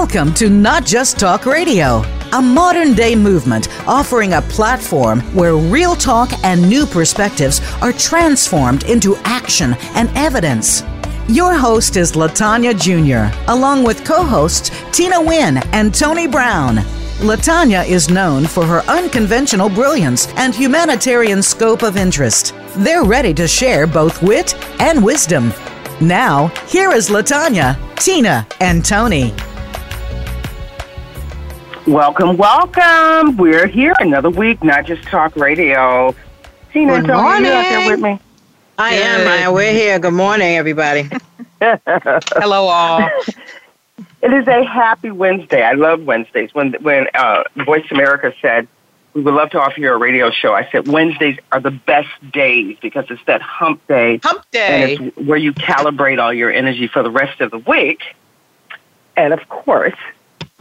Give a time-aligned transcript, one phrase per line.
[0.00, 2.02] Welcome to Not Just Talk Radio,
[2.32, 8.84] a modern day movement offering a platform where real talk and new perspectives are transformed
[8.84, 10.82] into action and evidence.
[11.28, 16.76] Your host is Latanya Jr., along with co hosts Tina Wynn and Tony Brown.
[17.18, 22.54] Latanya is known for her unconventional brilliance and humanitarian scope of interest.
[22.76, 25.52] They're ready to share both wit and wisdom.
[26.00, 29.34] Now, here is Latanya, Tina, and Tony.
[31.86, 33.36] Welcome, welcome.
[33.36, 36.14] We're here another week, not just talk radio.
[36.72, 37.44] Tina Good Tony, morning.
[37.46, 38.20] you out there with me?
[38.78, 39.26] I am.
[39.26, 39.98] I, we're here.
[39.98, 41.08] Good morning, everybody.
[41.60, 43.08] Hello, all.
[44.22, 45.62] It is a happy Wednesday.
[45.62, 46.54] I love Wednesdays.
[46.54, 48.68] When when uh, Voice America said
[49.14, 52.08] we would love to offer you a radio show, I said Wednesdays are the best
[52.32, 54.94] days because it's that hump day, Hump day.
[54.96, 58.02] and it's where you calibrate all your energy for the rest of the week.
[59.16, 59.96] And of course,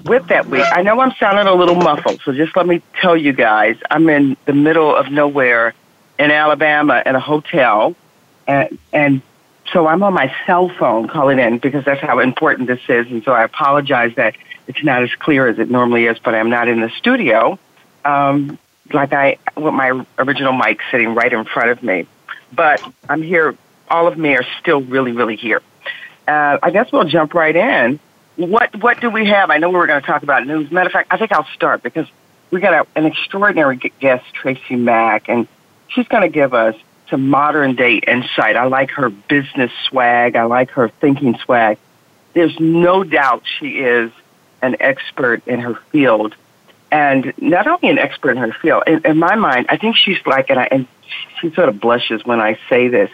[0.06, 3.16] with that week, I know I'm sounding a little muffled, so just let me tell
[3.18, 5.74] you guys, I'm in the middle of nowhere
[6.18, 7.96] in Alabama in a hotel,
[8.48, 9.22] and and
[9.72, 13.24] so I'm on my cell phone calling in because that's how important this is, and
[13.24, 14.36] so I apologize that
[14.68, 17.60] it's not as clear as it normally is, but I'm not in the studio,
[18.06, 18.58] um,
[18.92, 22.08] like I with my original mic sitting right in front of me,
[22.54, 23.56] but I'm here.
[23.90, 25.62] All of me are still really, really here.
[26.28, 28.00] Uh, I guess we'll jump right in.
[28.40, 29.50] What what do we have?
[29.50, 30.72] I know we were going to talk about news.
[30.72, 32.08] Matter of fact, I think I'll start because
[32.52, 35.46] we got a, an extraordinary guest, Tracy Mack, and
[35.90, 36.76] she's going to give us
[37.10, 38.56] some modern day insight.
[38.56, 40.38] I like her business swag.
[40.38, 41.80] I like her thinking swag.
[42.34, 44.10] There's no doubt she is
[44.62, 46.34] an expert in her field,
[46.94, 48.84] and not only an expert in her field.
[48.88, 50.88] In, in my mind, I think she's like, and I and
[51.42, 53.12] she sort of blushes when I say this.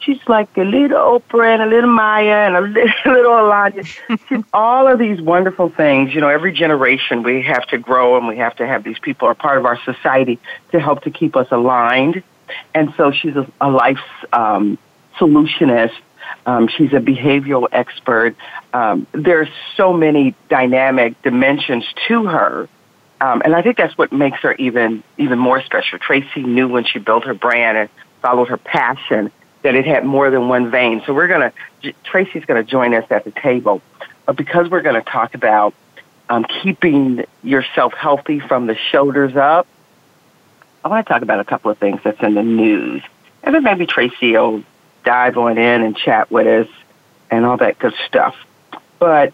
[0.00, 3.84] She's like a little Oprah and a little Maya and a little, little Alanya.
[4.28, 6.14] She's all of these wonderful things.
[6.14, 9.28] You know, every generation we have to grow and we have to have these people
[9.28, 10.38] are part of our society
[10.72, 12.22] to help to keep us aligned.
[12.74, 13.98] And so she's a, a life
[14.32, 14.78] um,
[15.18, 15.96] solutionist.
[16.46, 18.36] Um, she's a behavioral expert.
[18.72, 22.68] Um, there's so many dynamic dimensions to her.
[23.20, 25.98] Um, and I think that's what makes her even even more special.
[25.98, 27.88] Tracy knew when she built her brand and
[28.22, 29.32] followed her passion
[29.62, 31.02] that it had more than one vein.
[31.06, 31.52] So we're gonna
[32.04, 33.82] Tracy's gonna join us at the table,
[34.26, 35.74] but because we're gonna talk about
[36.28, 39.66] um, keeping yourself healthy from the shoulders up,
[40.84, 43.02] I want to talk about a couple of things that's in the news,
[43.42, 44.62] and then maybe Tracy will
[45.04, 46.68] dive on in and chat with us
[47.30, 48.36] and all that good stuff.
[48.98, 49.32] But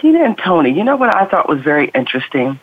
[0.00, 2.58] Tina and Tony, you know what I thought was very interesting?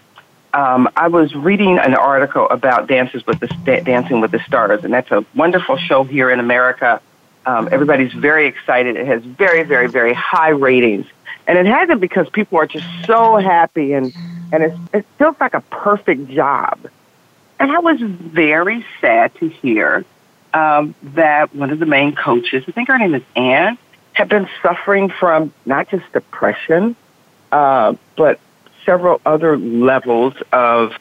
[0.54, 3.48] Um, I was reading an article about Dances with the
[3.86, 7.02] Dancing with the Stars, and that's a wonderful show here in America.
[7.46, 8.96] Um, everybody's very excited.
[8.96, 11.06] It has very, very, very high ratings,
[11.46, 14.14] and it has it because people are just so happy, and
[14.52, 16.80] and it's, it feels like a perfect job.
[17.60, 20.04] And I was very sad to hear
[20.54, 23.78] um, that one of the main coaches, I think her name is Anne,
[24.14, 26.96] had been suffering from not just depression,
[27.52, 28.40] uh, but
[28.90, 30.94] several other levels of.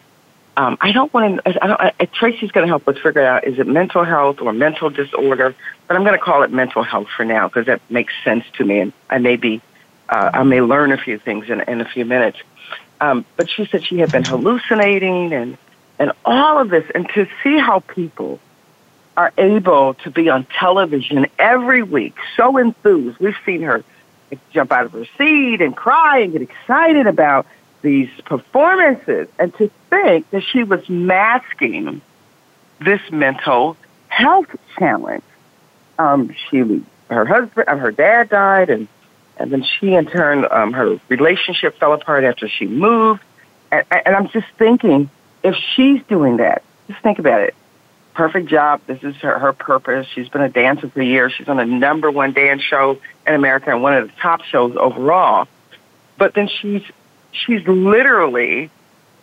[0.59, 1.65] Um, I don't want to.
[1.65, 4.53] I don't, I, Tracy's going to help us figure out is it mental health or
[4.53, 5.55] mental disorder,
[5.87, 8.65] but I'm going to call it mental health for now because that makes sense to
[8.65, 9.63] me, and I may be,
[10.09, 12.39] uh, I may learn a few things in, in a few minutes.
[13.01, 15.57] Um, but she said she had been hallucinating and
[15.99, 18.39] and all of this, and to see how people
[19.17, 23.19] are able to be on television every week, so enthused.
[23.19, 23.83] We've seen her
[24.53, 27.47] jump out of her seat and cry and get excited about
[27.83, 32.01] these performances, and to think that she was masking
[32.81, 33.77] this mental
[34.09, 35.23] health challenge.
[35.99, 38.89] Um, she, her husband, uh, her dad died, and
[39.37, 43.23] and then she, in turn, um, her relationship fell apart after she moved.
[43.71, 45.11] And, and I'm just thinking,
[45.43, 47.55] if she's doing that, just think about it.
[48.15, 48.81] Perfect job.
[48.89, 50.09] This is her, her purpose.
[50.13, 51.33] She's been a dancer for years.
[51.35, 54.75] She's on the number one dance show in America and one of the top shows
[54.77, 55.47] overall.
[56.17, 56.83] But then she's
[57.33, 58.71] she's literally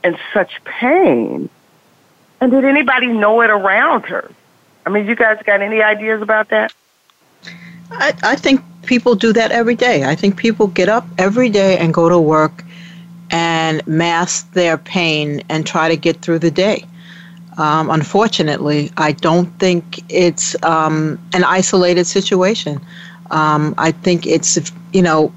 [0.04, 1.50] in such pain.
[2.42, 4.32] And did anybody know it around her?
[4.86, 6.74] I mean, you guys got any ideas about that?
[7.92, 10.04] I, I think people do that every day.
[10.04, 12.64] I think people get up every day and go to work
[13.32, 16.86] and mask their pain and try to get through the day.
[17.58, 22.82] Um, unfortunately, I don't think it's um, an isolated situation.
[23.32, 25.34] Um, I think it's, you know,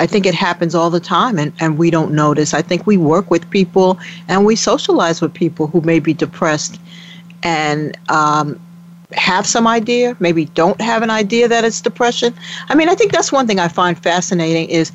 [0.00, 2.54] I think it happens all the time and, and we don't notice.
[2.54, 3.98] I think we work with people
[4.28, 6.80] and we socialize with people who may be depressed
[7.42, 8.58] and um,
[9.12, 12.34] have some idea, maybe don't have an idea that it's depression.
[12.70, 14.90] I mean, I think that's one thing I find fascinating is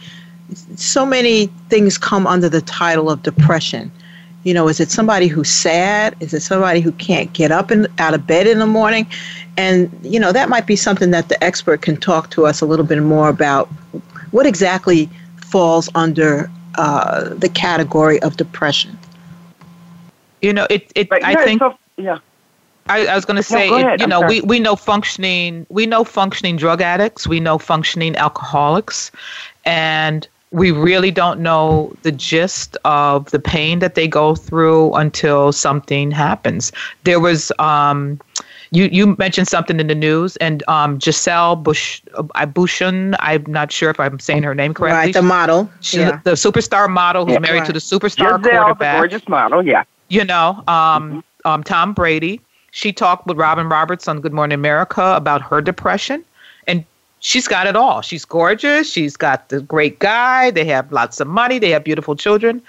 [0.76, 3.92] so many things come under the title of depression.
[4.44, 6.16] You know, is it somebody who's sad?
[6.20, 9.06] Is it somebody who can't get up and out of bed in the morning?
[9.56, 12.66] And you know, that might be something that the expert can talk to us a
[12.66, 13.70] little bit more about.
[14.36, 18.98] What exactly falls under uh, the category of depression?
[20.42, 20.92] You know, it.
[20.94, 21.60] it But, I yeah, think.
[21.62, 22.20] so- yeah.
[22.90, 24.42] I, I was going to say, go it- you I'm know, sorry.
[24.42, 29.10] we, we know functioning, we know functioning drug addicts, we know functioning alcoholics,
[29.64, 35.54] and we really don't know the gist of the pain that they go through until
[35.54, 36.74] something happens.
[37.06, 38.20] There was, um,
[38.76, 43.72] you you mentioned something in the news, and um, Gisele Bush, uh, Bushin, I'm not
[43.72, 44.98] sure if I'm saying her name correctly.
[44.98, 45.70] Right, the model.
[45.82, 46.20] She- yeah.
[46.24, 47.68] the superstar model who's Yeah, married right.
[47.68, 49.84] to the superstar Gisele, the quarterback gorgeous model, yeah.
[50.10, 52.42] you know, um, um, Tom Brady.
[52.72, 56.26] She talked with Robin Roberts on Good Morning America about her depression,
[56.68, 56.84] and
[57.20, 58.02] she's got it all.
[58.02, 58.92] She's gorgeous.
[58.92, 60.52] She's got the great guy.
[60.52, 61.58] They have lots of money.
[61.58, 62.62] They have beautiful children,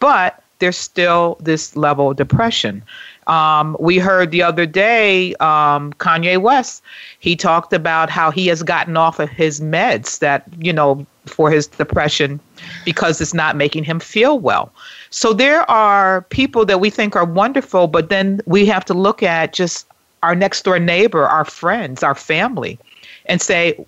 [0.00, 2.82] but there's still this level of depression.
[3.26, 6.82] Um, we heard the other day um, Kanye West.
[7.20, 11.50] He talked about how he has gotten off of his meds that you know for
[11.50, 12.38] his depression
[12.84, 14.72] because it's not making him feel well.
[15.10, 19.22] So there are people that we think are wonderful, but then we have to look
[19.22, 19.86] at just
[20.22, 22.78] our next door neighbor, our friends, our family,
[23.26, 23.84] and say,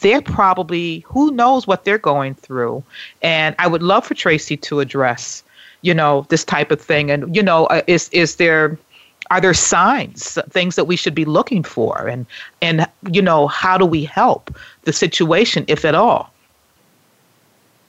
[0.00, 2.84] they're probably, who knows what they're going through.
[3.22, 5.42] And I would love for Tracy to address,
[5.82, 7.10] you know, this type of thing.
[7.10, 8.78] And, you know, uh, is, is there,
[9.30, 12.08] are there signs, things that we should be looking for?
[12.08, 12.26] And,
[12.62, 16.32] and, you know, how do we help the situation, if at all?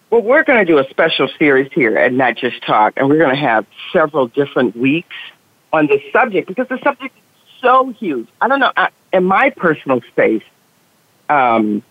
[0.09, 3.19] Well, we're going to do a special series here at Not Just Talk, and we're
[3.19, 5.15] going to have several different weeks
[5.71, 8.27] on this subject because the subject is so huge.
[8.41, 8.71] I don't know.
[8.75, 10.43] I, in my personal space,
[11.29, 11.83] um,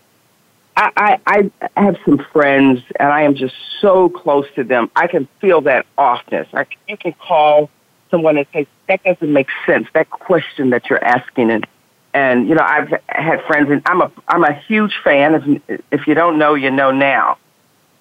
[0.77, 4.89] I, I, I have some friends, and I am just so close to them.
[4.95, 6.47] I can feel that offness.
[6.53, 7.69] I, you can call
[8.09, 11.67] someone and say, "That doesn't make sense." That question that you're asking, and
[12.13, 15.61] and you know, I've had friends, and I'm a I'm a huge fan.
[15.67, 17.37] If if you don't know, you know now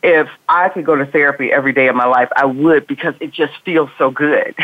[0.02, 3.32] if I could go to therapy every day of my life, I would because it
[3.32, 4.54] just feels so good.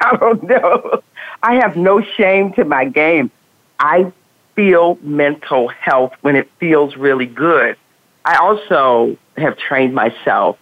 [0.00, 1.02] I don't know.
[1.42, 3.30] I have no shame to my game.
[3.78, 4.12] I
[4.54, 7.76] feel mental health when it feels really good.
[8.24, 10.58] I also have trained myself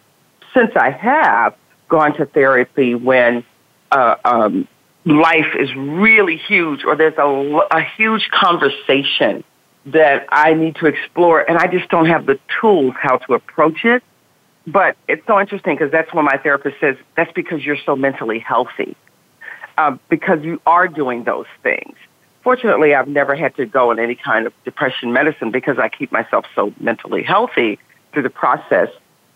[0.55, 1.55] since I have
[1.89, 3.45] gone to therapy when
[3.91, 4.69] uh, um,
[5.05, 9.45] life is really huge or there's a, a huge conversation
[9.87, 13.85] that I need to explore, and I just don't have the tools how to approach
[13.85, 14.03] it.
[14.67, 18.39] But it's so interesting because that's when my therapist says that's because you're so mentally
[18.39, 18.95] healthy,
[19.79, 21.97] um, because you are doing those things.
[22.43, 26.11] Fortunately, I've never had to go on any kind of depression medicine because I keep
[26.11, 27.79] myself so mentally healthy
[28.13, 28.89] through the process.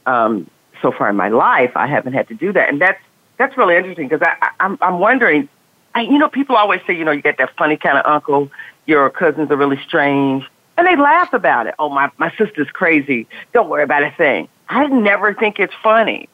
[0.06, 0.50] Um,
[0.82, 3.00] so far in my life, I haven't had to do that, and that's
[3.38, 5.48] that's really interesting because I, I, I'm I'm wondering.
[5.96, 8.50] I, you know, people always say, you know, you get that funny kind of uncle
[8.86, 10.44] your cousins are really strange.
[10.76, 11.74] And they laugh about it.
[11.78, 13.26] Oh, my, my sister's crazy.
[13.52, 14.48] Don't worry about a thing.
[14.68, 16.28] I never think it's funny.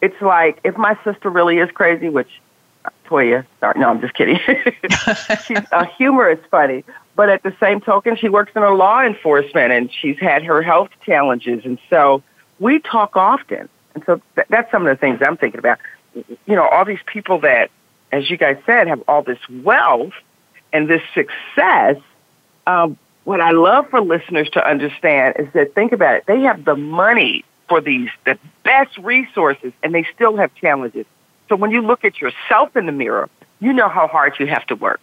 [0.00, 2.28] It's like, if my sister really is crazy, which,
[3.06, 4.38] Toya, sorry, no, I'm just kidding.
[5.46, 6.84] she's, uh, humor is funny.
[7.16, 10.62] But at the same token, she works in a law enforcement and she's had her
[10.62, 11.64] health challenges.
[11.64, 12.22] And so
[12.58, 13.68] we talk often.
[13.94, 15.78] And so th- that's some of the things I'm thinking about.
[16.14, 17.70] You know, all these people that,
[18.10, 20.12] as you guys said, have all this wealth
[20.72, 21.96] and this success,
[22.66, 26.64] um, what I love for listeners to understand is that think about it, they have
[26.64, 31.06] the money for these, the best resources, and they still have challenges.
[31.54, 33.30] So when you look at yourself in the mirror,
[33.60, 35.00] you know how hard you have to work.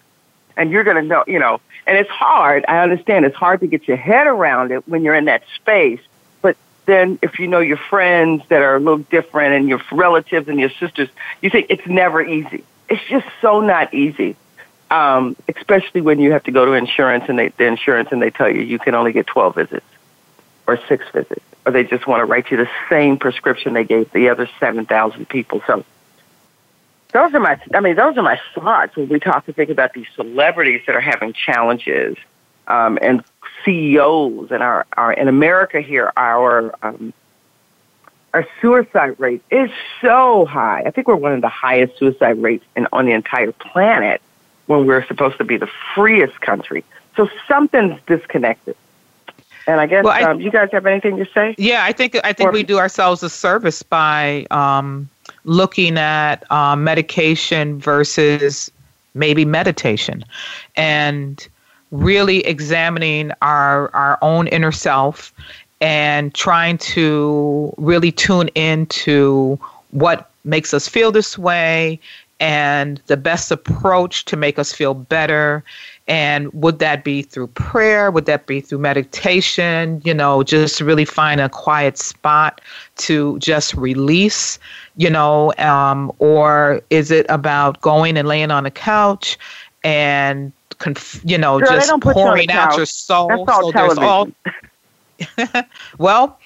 [0.57, 2.65] And you're going to know, you know, and it's hard.
[2.67, 6.01] I understand it's hard to get your head around it when you're in that space.
[6.41, 10.49] But then if you know your friends that are a little different and your relatives
[10.49, 11.07] and your sisters,
[11.41, 12.65] you think it's never easy.
[12.89, 14.35] It's just so not easy
[14.89, 18.29] um, especially when you have to go to insurance and they, the insurance and they
[18.29, 19.85] tell you you can only get 12 visits
[20.67, 24.11] or six visits, or they just want to write you the same prescription they gave
[24.11, 25.61] the other 7,000 people.
[25.65, 25.85] So
[27.13, 29.93] those are my, I mean, those are my thoughts when we talk to think about
[29.93, 32.17] these celebrities that are having challenges
[32.67, 33.23] um, and
[33.65, 37.13] CEOs and our, our, in America here, our, um,
[38.33, 39.69] our suicide rate is
[40.01, 40.83] so high.
[40.85, 44.21] I think we're one of the highest suicide rates in, on the entire planet
[44.67, 46.83] when we're supposed to be the freest country.
[47.17, 48.75] So something's disconnected.
[49.67, 51.55] And I guess Well, I- um, you guys have anything to say?
[51.57, 55.09] Yeah, I think I think Or- we do ourselves a service by um,
[55.45, 58.71] looking at um, medication versus
[59.13, 60.23] maybe meditation,
[60.75, 61.47] and
[61.91, 65.33] really examining our our own inner self
[65.81, 71.99] and trying to really tune into what makes us feel this way
[72.39, 75.63] and the best approach to make us feel better.
[76.07, 78.11] And would that be through prayer?
[78.11, 80.01] Would that be through meditation?
[80.03, 82.59] You know, just really find a quiet spot
[82.97, 84.59] to just release,
[84.97, 89.37] you know, um, or is it about going and laying on the couch
[89.83, 93.29] and, conf- you know, Girl, just pouring you out your soul?
[93.29, 94.03] That's all so television.
[95.47, 95.63] All,
[95.97, 96.39] well,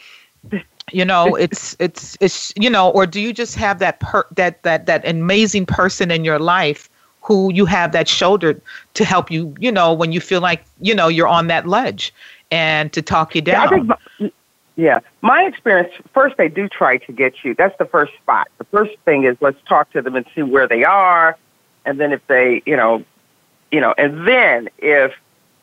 [0.91, 4.61] you know it's it's it's you know or do you just have that per that
[4.63, 6.89] that that amazing person in your life
[7.25, 8.59] who you have that shoulder
[8.93, 12.13] to help you you know when you feel like you know you're on that ledge
[12.51, 14.31] and to talk you down yeah, I think my,
[14.75, 18.65] yeah my experience first they do try to get you that's the first spot the
[18.65, 21.37] first thing is let's talk to them and see where they are
[21.85, 23.03] and then if they you know
[23.71, 25.13] you know and then if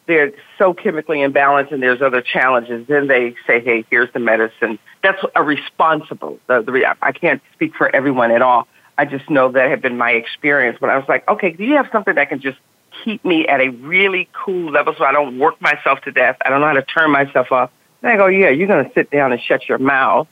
[0.06, 4.78] they're so chemically imbalanced and there's other challenges, then they say, hey, here's the medicine.
[5.02, 6.38] That's a responsible.
[6.48, 8.66] The, the, I can't speak for everyone at all.
[9.02, 11.74] I just know that had been my experience But I was like, okay, do you
[11.74, 12.58] have something that can just
[13.02, 16.36] keep me at a really cool level so I don't work myself to death?
[16.44, 17.70] I don't know how to turn myself off.
[18.02, 20.28] And I go, yeah, you're going to sit down and shut your mouth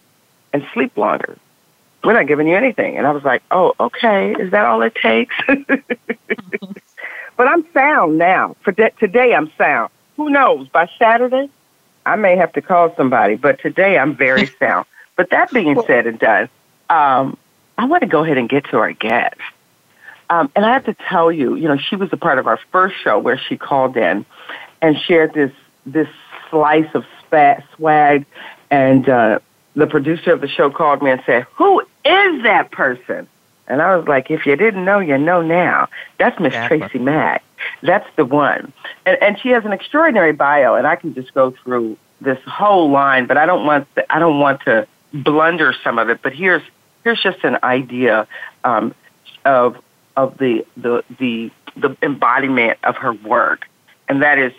[0.53, 1.37] and sleep longer.
[2.05, 2.97] We're not giving you anything.
[2.97, 5.35] And I was like, oh, okay, is that all it takes?
[7.41, 8.55] But I'm sound now.
[8.61, 9.91] For de- today, I'm sound.
[10.19, 10.69] Who knows?
[10.69, 11.49] By Saturday,
[12.05, 13.37] I may have to call somebody.
[13.37, 14.85] But today, I'm very sound.
[15.17, 16.51] But that being said and done,
[16.91, 17.39] um,
[17.81, 19.41] I want to go ahead and get to our guest.
[20.29, 22.61] Um, and I have to tell you, you know, she was a part of our
[22.71, 24.27] first show where she called in
[24.83, 25.51] and shared this
[25.87, 26.09] this
[26.51, 27.07] slice of
[27.75, 28.27] swag.
[28.71, 29.39] And uh,
[29.75, 33.27] the producer of the show called me and said, "Who is that person?"
[33.67, 35.89] And I was like, if you didn't know, you know now.
[36.19, 36.81] That's Miss exactly.
[36.81, 37.43] Tracy Mack.
[37.83, 38.75] That's the one.
[39.07, 42.91] And, and she has an extraordinary bio, and I can just go through this whole
[42.91, 46.21] line, but I don't want the, I don't want to blunder some of it.
[46.21, 46.63] But here's
[47.05, 48.27] here's just an idea
[48.65, 48.95] um,
[49.45, 49.77] of
[50.17, 53.69] of the, the the the embodiment of her work,
[54.09, 54.53] and that is,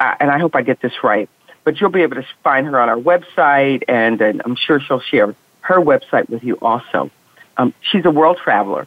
[0.00, 1.28] uh, and I hope I get this right.
[1.62, 5.00] But you'll be able to find her on our website, and, and I'm sure she'll
[5.00, 7.10] share her website with you also.
[7.56, 8.86] Um, she's a world traveler.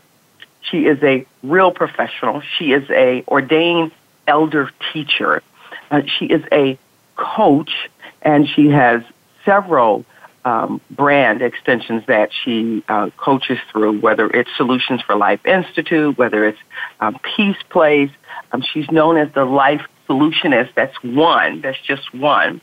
[0.62, 2.42] She is a real professional.
[2.42, 3.92] She is a ordained
[4.28, 5.42] elder teacher.
[5.90, 6.78] Uh, she is a
[7.16, 7.90] coach,
[8.22, 9.02] and she has
[9.46, 10.06] several
[10.48, 16.48] um, brand extensions that she uh, coaches through, whether it's Solutions for Life Institute, whether
[16.48, 16.60] it's
[17.02, 18.12] um, Peace Place.
[18.54, 20.70] Um, she's known as the Life Solutionist.
[20.74, 21.60] That's one.
[21.60, 22.62] That's just one.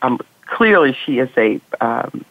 [0.00, 2.24] Um, clearly, she is a um,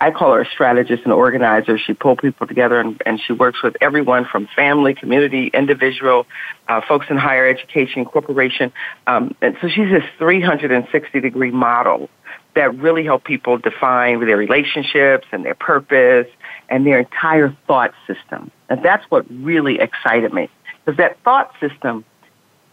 [0.00, 1.76] I call her a strategist and organizer.
[1.76, 6.26] She pulls people together and, and she works with everyone from family, community, individual,
[6.68, 8.72] uh, folks in higher education, corporation.
[9.06, 12.10] Um, and so she's this 360 degree model
[12.54, 16.28] that really help people define their relationships and their purpose
[16.68, 18.50] and their entire thought system.
[18.68, 20.48] And that's what really excited me
[20.84, 22.04] because that thought system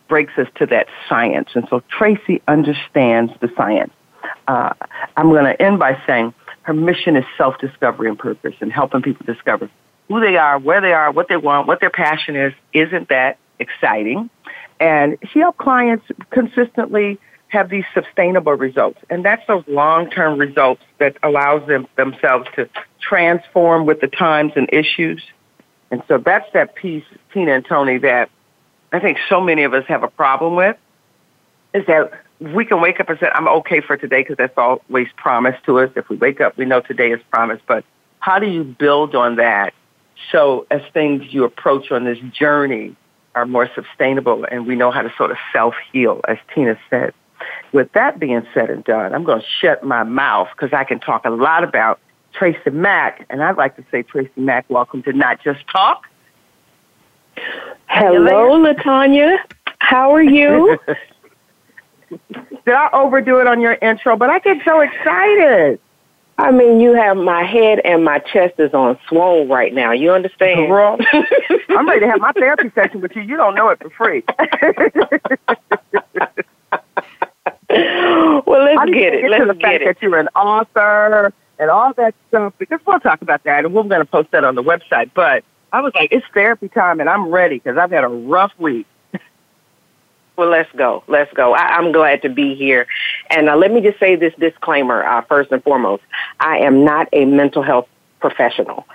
[0.08, 1.50] breaks us to that science.
[1.56, 3.94] And so Tracy understands the science.
[4.48, 4.74] Uh,
[5.18, 6.34] I'm going to end by saying
[6.64, 9.70] her mission is self discovery and purpose and helping people discover
[10.08, 12.54] who they are, where they are, what they want, what their passion is.
[12.74, 14.30] Isn't that exciting?
[14.80, 17.20] And she helps clients consistently
[17.51, 19.00] have these sustainable results.
[19.10, 22.70] And that's those long term results that allows them themselves to
[23.01, 25.22] transform with the times and issues.
[25.91, 27.03] And so that's that piece,
[27.34, 28.29] Tina and Tony, that
[28.93, 30.77] I think so many of us have a problem with
[31.74, 35.08] is that we can wake up and say, I'm okay for today because that's always
[35.15, 35.91] promised to us.
[35.96, 37.63] If we wake up, we know today is promised.
[37.67, 37.84] But
[38.20, 39.74] how do you build on that
[40.31, 42.96] so as things you approach on this journey
[43.36, 47.13] are more sustainable and we know how to sort of self-heal, as Tina said.
[47.72, 51.00] With that being said and done, I'm going to shut my mouth because I can
[51.00, 52.00] talk a lot about
[52.34, 53.26] Tracy Mack.
[53.30, 56.06] And I'd like to say, Tracy Mack, welcome to Not Just Talk.
[57.88, 59.38] Hello, Latanya.
[59.80, 60.78] How are you?
[62.10, 64.18] Did I overdo it on your intro?
[64.18, 65.80] But I get so excited.
[66.38, 69.92] I mean, you have my head and my chest is on swole right now.
[69.92, 70.70] You understand?
[70.70, 70.98] Girl,
[71.70, 73.22] I'm ready to have my therapy session with you.
[73.22, 74.24] You don't know it for free.
[78.46, 79.22] well, let's I get it.
[79.22, 79.86] Get let's to the get fact it.
[79.86, 83.84] that you're an author and all that stuff because we'll talk about that and we're
[83.84, 85.12] going to post that on the website.
[85.13, 88.51] But I was like, it's therapy time and I'm ready because I've had a rough
[88.58, 88.88] week.
[90.38, 91.04] Well, let's go.
[91.08, 91.54] Let's go.
[91.54, 92.88] I, am glad to be here.
[93.30, 96.01] And uh, let me just say this disclaimer uh, first and foremost.
[96.40, 97.88] I am not a mental health
[98.22, 98.88] professional.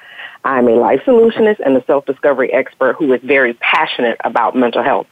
[0.44, 4.82] I'm a life solutionist and a self discovery expert who is very passionate about mental
[4.82, 5.06] health.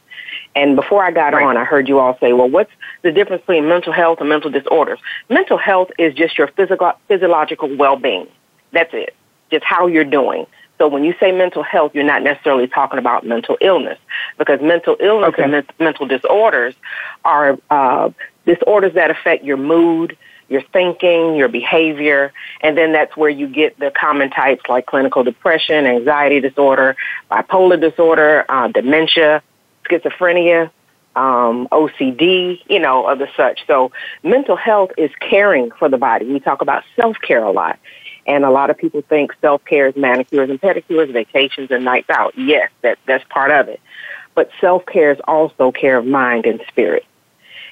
[0.55, 1.43] And before I got Right.
[1.45, 2.71] on, I heard you all say, well, what's
[3.01, 4.99] the difference between mental health and mental disorders?
[5.29, 8.27] Mental health is just your physical, physiological well-being.
[8.71, 9.13] That's it.
[9.51, 10.47] Just how you're doing.
[10.77, 13.97] So when you say mental health, you're not necessarily talking about mental illness
[14.37, 15.43] because mental illness Okay.
[15.43, 16.73] and men- mental disorders
[17.23, 18.09] are uh,
[18.45, 20.17] disorders that affect your mood,
[20.49, 22.31] your thinking, your behavior,
[22.61, 26.95] and then that's where you get the common types like clinical depression, anxiety disorder,
[27.31, 29.41] bipolar disorder, uh, dementia,
[29.89, 30.69] schizophrenia,
[31.15, 33.65] um, OCD, you know, other such.
[33.67, 33.91] So
[34.23, 36.25] mental health is caring for the body.
[36.25, 37.79] We talk about self-care a lot.
[38.27, 42.37] And a lot of people think self-care is manicures and pedicures, vacations and nights out.
[42.37, 43.79] Yes, that, that's part of it.
[44.33, 47.05] But self-care is also care of mind and spirit.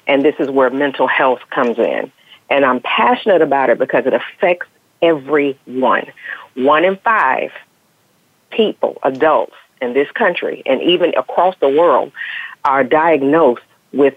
[0.06, 2.12] And this is where mental health comes in.
[2.50, 4.68] And I'm passionate about it because it affects
[5.02, 6.06] everyone.
[6.54, 7.50] One in five
[8.50, 12.10] people, adults in this country, and even across the world,
[12.64, 13.62] are diagnosed
[13.92, 14.14] with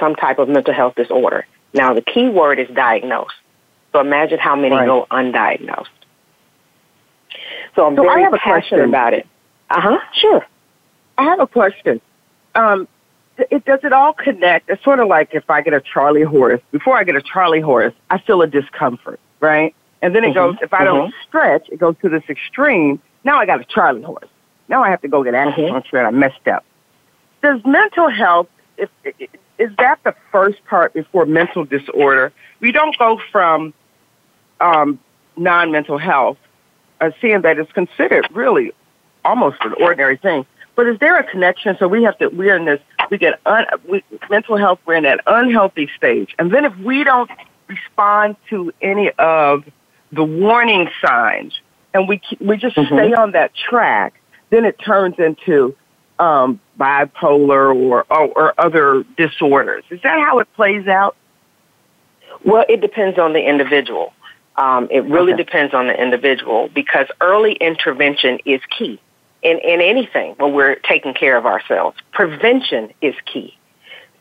[0.00, 1.46] some type of mental health disorder.
[1.74, 3.34] Now, the key word is diagnosed.
[3.92, 4.86] So imagine how many Right.
[4.86, 5.86] go undiagnosed.
[7.76, 8.88] So I'm So I very have a passionate question.
[8.88, 9.26] about it.
[9.70, 9.98] Uh huh.
[10.14, 10.46] Sure.
[11.18, 12.00] I have a question.
[12.54, 12.88] Um,
[13.50, 14.68] it does it all connect?
[14.68, 16.60] It's sort of like if I get a Charlie horse.
[16.70, 19.74] Before I get a Charlie horse, I feel a discomfort, right?
[20.02, 20.56] And then it Mhm, goes.
[20.62, 23.00] If I don't stretch, it goes to this extreme.
[23.24, 24.28] Now I got a Charlie horse.
[24.72, 26.64] Now I have to go get acupuncture, and I messed up.
[27.42, 28.48] Does mental health?
[28.78, 28.88] If,
[29.58, 32.32] is that the first part before mental disorder?
[32.60, 33.74] We don't go from
[34.60, 34.98] um,
[35.36, 36.38] non-mental health,
[37.02, 38.72] uh, seeing that it's considered really
[39.26, 40.46] almost an ordinary thing.
[40.74, 41.76] But is there a connection?
[41.78, 42.28] So we have to.
[42.28, 42.80] We're in this.
[43.10, 44.78] We get un, we, mental health.
[44.86, 47.30] We're in that unhealthy stage, and then if we don't
[47.68, 49.64] respond to any of
[50.12, 51.60] the warning signs,
[51.92, 52.86] and we we just Mhm.
[52.86, 54.14] stay on that track,
[54.52, 55.74] then it turns into
[56.18, 59.82] um, bipolar or, or or other disorders.
[59.90, 61.16] Is that how it plays out?
[62.44, 64.12] Well, it depends on the individual.
[64.56, 65.42] Um, it really Okay.
[65.44, 69.00] depends on the individual because early intervention is key
[69.42, 71.96] in, in anything when we're taking care of ourselves.
[72.12, 73.56] Prevention is key.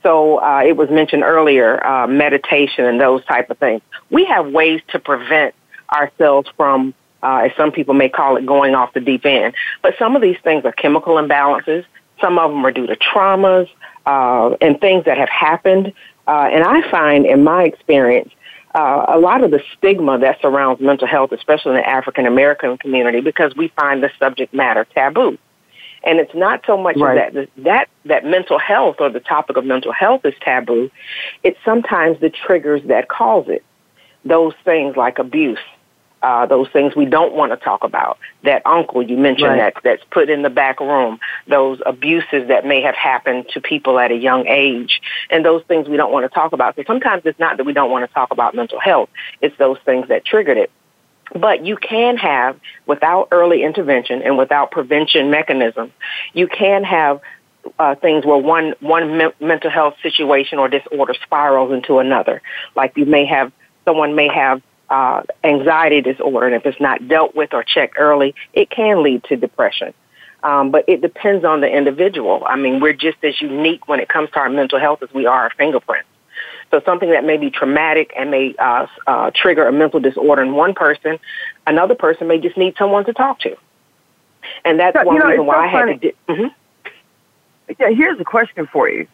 [0.04, 3.82] So uh, it was mentioned earlier, uh, meditation and those type of things.
[4.10, 5.54] We have ways to prevent
[5.92, 9.54] ourselves from, uh, as some people may call it, going off the deep end.
[9.82, 11.86] But some of these things are chemical imbalances.
[12.20, 13.70] Some of them are due to traumas
[14.06, 15.94] uh, and things that have happened.
[16.28, 18.32] Uh, and I find, in my experience,
[18.74, 22.78] uh, a lot of the stigma that surrounds mental health, especially in the African American
[22.78, 25.38] community, because we find the subject matter taboo.
[26.04, 27.34] And it's not so much Right.
[27.34, 30.90] that that that mental health or the topic of mental health is taboo.
[31.44, 33.64] It's sometimes the triggers that cause it.
[34.26, 35.60] Those things like abuse,
[36.22, 38.20] uh, those things we don't want to talk about.
[38.44, 39.74] That uncle you mentioned Right.
[39.74, 41.20] that that's put in the back room.
[41.48, 45.88] Those abuses that may have happened to people at a young age, and those things
[45.88, 46.76] we don't want to talk about.
[46.76, 49.10] So sometimes it's not that we don't want to talk about mental health;
[49.42, 50.72] it's those things that triggered it.
[51.34, 55.92] But you can have, without early intervention and without prevention mechanisms,
[56.34, 57.22] you can have
[57.80, 62.42] uh, things where one one me- mental health situation or disorder spirals into another.
[62.76, 63.52] Like you may have
[63.86, 68.36] someone may have uh, anxiety disorder, and if it's not dealt with or checked early,
[68.54, 69.94] it can lead to depression.
[70.44, 72.44] Um, but it depends on the individual.
[72.46, 75.26] I mean, we're just as unique when it comes to our mental health as we
[75.26, 76.10] are our fingerprints.
[76.72, 80.54] So something that may be traumatic and may uh, uh, trigger a mental disorder in
[80.54, 81.20] one person,
[81.68, 83.56] another person may just need someone to talk to.
[84.66, 85.98] And that's you one know, reason why so I had funny.
[86.00, 86.12] to.
[86.12, 89.08] Di- hmm Yeah, here's a question for you,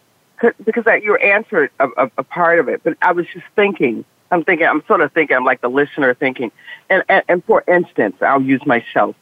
[0.63, 4.05] because that you answered a, a, a part of it, but I was just thinking.
[4.31, 4.67] I'm thinking.
[4.67, 5.35] I'm sort of thinking.
[5.35, 6.51] I'm like the listener thinking.
[6.89, 9.15] And and, and for instance, I'll use myself.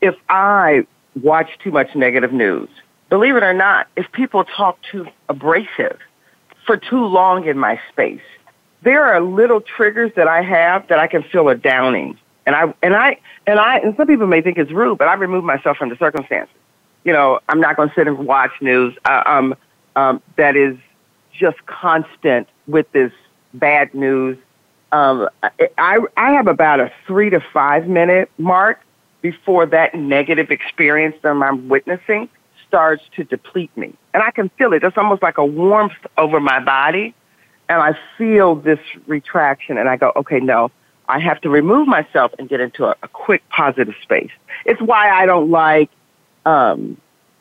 [0.00, 0.86] If I
[1.22, 2.68] watch too much negative news,
[3.08, 5.98] believe it or not, if people talk too abrasive
[6.66, 8.20] for too long in my space,
[8.82, 12.18] there are little triggers that I have that I can feel a downing.
[12.46, 15.14] And I and I and I and some people may think it's rude, but I
[15.14, 16.54] remove myself from the circumstances
[17.04, 19.54] you know, I'm not going to sit and watch news uh, um,
[19.94, 20.76] um, that is
[21.38, 23.12] just constant with this
[23.52, 24.38] bad news.
[24.94, 25.28] Um,
[25.76, 28.80] I, I have about a three to five minute mark
[29.22, 32.28] before that negative experience that I'm witnessing
[32.68, 33.92] starts to deplete me.
[34.12, 34.84] And I can feel it.
[34.84, 37.12] It's almost like a warmth over my body.
[37.68, 38.78] And I feel this
[39.08, 40.70] retraction and I go, okay, no,
[41.08, 44.30] I have to remove myself and get into a, a quick positive space.
[44.64, 45.90] It's why I don't like
[46.46, 46.98] um,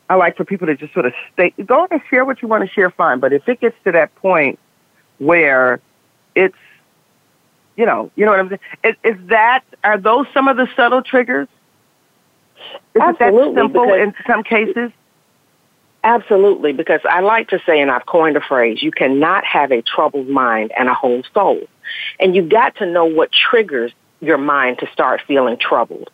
[0.09, 2.67] I like for people to just sort of stay, go and share what you want
[2.67, 3.19] to share, fine.
[3.19, 4.57] But if it gets to that point
[5.19, 5.79] where
[6.35, 6.55] it's,
[7.75, 8.59] you know, you know what I'm saying?
[8.83, 11.47] Is, is that, are those some of the subtle triggers?
[12.95, 14.91] Is that simple in some cases?
[16.03, 19.81] Absolutely, because I like to say, and I've coined a phrase, you cannot have a
[19.81, 21.61] troubled mind and a whole soul.
[22.19, 26.09] And you've got to know what triggers your mind to start feeling troubled.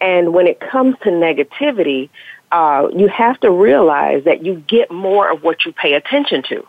[0.00, 2.10] And when it comes to negativity,
[2.50, 6.66] uh, you have to realize that you get more of what you pay attention to.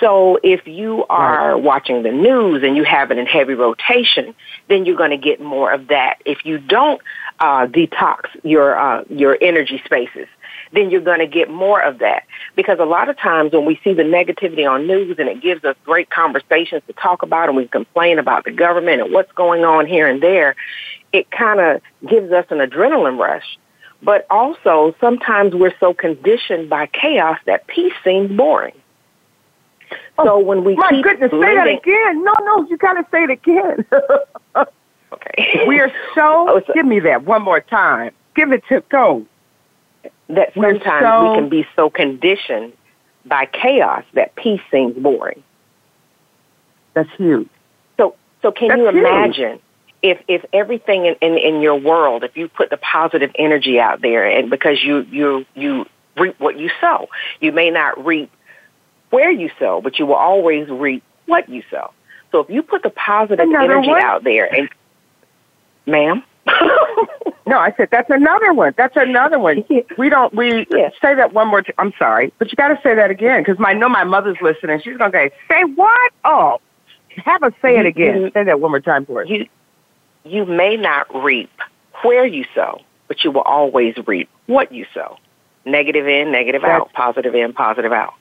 [0.00, 4.34] So if you are watching the news and you have it in heavy rotation,
[4.68, 6.16] then you're going to get more of that.
[6.24, 7.00] If you don't
[7.38, 10.26] uh, detox your uh, your energy spaces,
[10.72, 12.24] then you're going to get more of that.
[12.56, 15.64] Because a lot of times when we see the negativity on news and it gives
[15.64, 19.64] us great conversations to talk about and we complain about the government and what's going
[19.64, 20.56] on here and there,
[21.12, 23.58] it kind of gives us an adrenaline rush.
[24.02, 28.74] But also, sometimes we're so conditioned by chaos that peace seems boring.
[30.18, 32.24] Oh, so when we my keep goodness, living, say that again.
[32.24, 33.84] No, no, you got to say it again.
[35.12, 35.66] okay.
[35.66, 36.62] We are so, oh.
[36.74, 38.12] Give me that one more time.
[38.34, 39.26] Give it to go.
[40.28, 42.72] That sometimes so, we can be so conditioned
[43.26, 45.42] by chaos that peace seems boring.
[46.94, 47.48] That's huge.
[47.98, 49.60] So, so can That's you imagine huge.
[50.02, 54.00] if if everything in, in in your world, if you put the positive energy out
[54.00, 57.08] there, and because you you you reap what you sow,
[57.40, 58.30] you may not reap
[59.14, 61.92] where you sow, but you will always reap what you sow.
[62.32, 64.02] So if you put the positive Another energy one?
[64.02, 64.68] out there and
[65.86, 66.24] ma'am
[67.46, 68.74] no, I said that's another one.
[68.76, 69.64] That's another one.
[69.98, 70.34] We don't.
[70.34, 70.90] We yeah.
[71.00, 71.62] say that one more.
[71.62, 74.36] T- I'm sorry, but you got to say that again because I know my mother's
[74.42, 74.80] listening.
[74.84, 76.12] She's gonna say, "Say what?
[76.24, 76.60] Oh,
[77.24, 78.22] have us say it again.
[78.22, 79.46] You, say that one more time for us." You,
[80.24, 81.50] you may not reap
[82.02, 85.16] where you sow, but you will always reap what you sow.
[85.64, 86.92] Negative in, negative that's, out.
[86.92, 88.14] Positive in, positive out.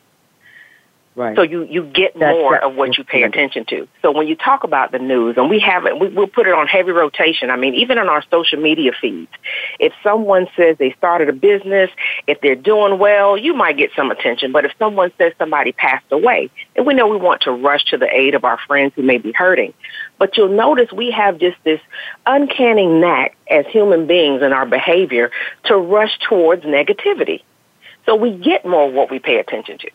[1.16, 1.36] Right.
[1.36, 3.88] So you, you get That's more of what you pay attention to.
[4.02, 6.54] So when you talk about the news, and we have it, we, we'll put it
[6.54, 7.52] on heavy rotation.
[7.52, 9.32] I mean, even in our social media feeds,
[9.80, 11.92] if someone says they started a business,
[12.26, 14.52] if they're doing well, you might get some attention.
[14.52, 17.98] But if someone says somebody passed away, and we know we want to rush to
[17.98, 19.74] the aid of our friends who may be hurting,
[20.18, 21.82] but you'll notice we have just this
[22.26, 25.30] uncanny knack as human beings in our behavior
[25.66, 27.44] to rush towards negativity.
[28.08, 29.92] So we get more of what we pay attention to.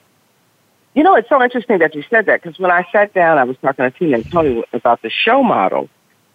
[0.98, 3.44] You know, it's so interesting that you said that because when I sat down, I
[3.44, 5.88] was talking to Tina and Tony about the show model.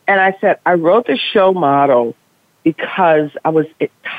[0.08, 2.16] And I said, I wrote the show model
[2.64, 3.66] because I was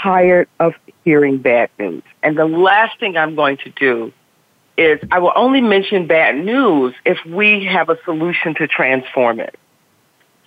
[0.03, 2.03] tired of hearing bad news.
[2.23, 4.13] And the last thing I'm going to do
[4.77, 9.59] is I will only mention bad news if we have a solution to transform it.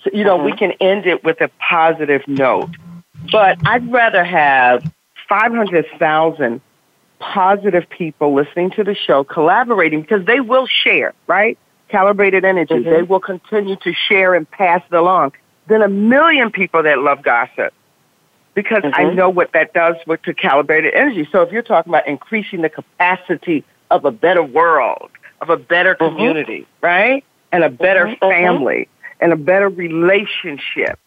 [0.04, 0.46] So, you know, mm-hmm.
[0.46, 2.70] we can end it with a positive note.
[3.32, 4.94] But I'd rather have
[5.28, 6.62] 500,000
[7.20, 11.58] positive people listening to the show, collaborating because they will share, right?
[11.90, 12.76] Calibrated energy.
[12.76, 12.90] Mm-hmm.
[12.90, 15.34] They will continue to share and pass it along.
[15.68, 17.74] Then a million people that love gossip
[18.54, 18.96] because mm-hmm.
[18.96, 21.28] I know what that does with to calibrated energy.
[21.32, 25.96] So if you're talking about increasing the capacity of a better world, of a better
[25.96, 26.16] mm-hmm.
[26.16, 26.86] community, mm-hmm.
[26.86, 27.24] right?
[27.52, 28.26] And a better mm-hmm.
[28.26, 28.46] Mm-hmm.
[28.46, 31.00] family and a better relationship,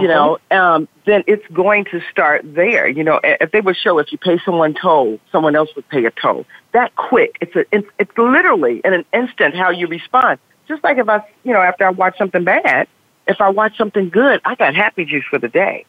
[0.00, 0.74] you know, uh-huh.
[0.74, 2.88] um, then it's going to start there.
[2.88, 6.04] You know, if they would show if you pay someone toll, someone else would pay
[6.06, 6.46] a toll.
[6.72, 7.36] That quick.
[7.40, 10.38] It's a, it's, it's literally in an instant how you respond.
[10.66, 12.88] Just like if I, you know, after I watch something bad,
[13.26, 15.84] if I watch something good, I got happy juice for the day.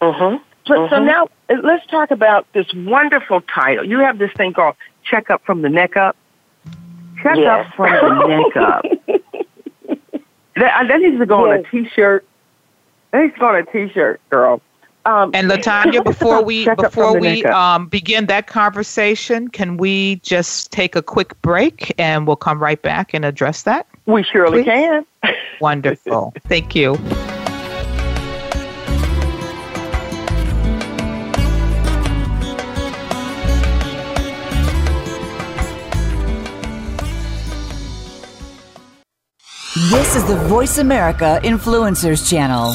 [0.00, 0.38] Uh-huh.
[0.66, 0.96] So, uh-huh.
[0.96, 3.84] so now uh, let's talk about this wonderful title.
[3.84, 6.16] You have this thing called Check Up from the Neck Up.
[7.22, 7.66] Check yes.
[7.66, 8.84] Up from the Neck Up.
[10.56, 11.64] that, that needs to go yes.
[11.72, 12.26] on a T-shirt
[13.12, 14.60] He's got a T-shirt, girl.
[15.06, 20.94] Um, and Latanya, before we before we um, begin that conversation, can we just take
[20.94, 23.86] a quick break and we'll come right back and address that?
[24.06, 24.70] We surely Please?
[24.70, 25.06] can.
[25.60, 26.34] Wonderful.
[26.46, 26.98] Thank you.
[39.90, 42.74] This is the Voice America Influencers Channel.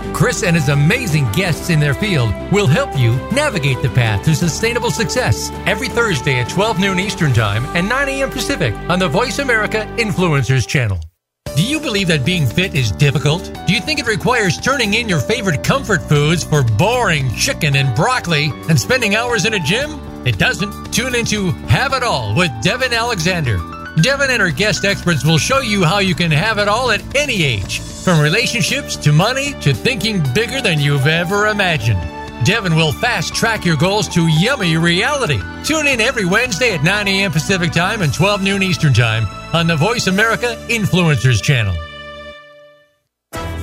[0.13, 4.35] Chris and his amazing guests in their field will help you navigate the path to
[4.35, 8.29] sustainable success every Thursday at 12 noon Eastern Time and 9 a.m.
[8.29, 10.99] Pacific on the Voice America Influencers channel.
[11.55, 13.51] Do you believe that being fit is difficult?
[13.67, 17.93] Do you think it requires turning in your favorite comfort foods for boring chicken and
[17.95, 19.99] broccoli and spending hours in a gym?
[20.25, 20.93] It doesn't.
[20.93, 23.80] Tune into Have It All with Devin Alexander.
[23.97, 27.03] Devin and her guest experts will show you how you can have it all at
[27.15, 31.99] any age From relationships to money to thinking bigger than you've ever imagined.
[32.45, 35.39] Devin will fast track your goals to yummy reality.
[35.63, 37.31] Tune in every Wednesday at 9 a.m.
[37.31, 41.90] Pacific Time and 12 noon Eastern Time on the Voice America Influencers Channel.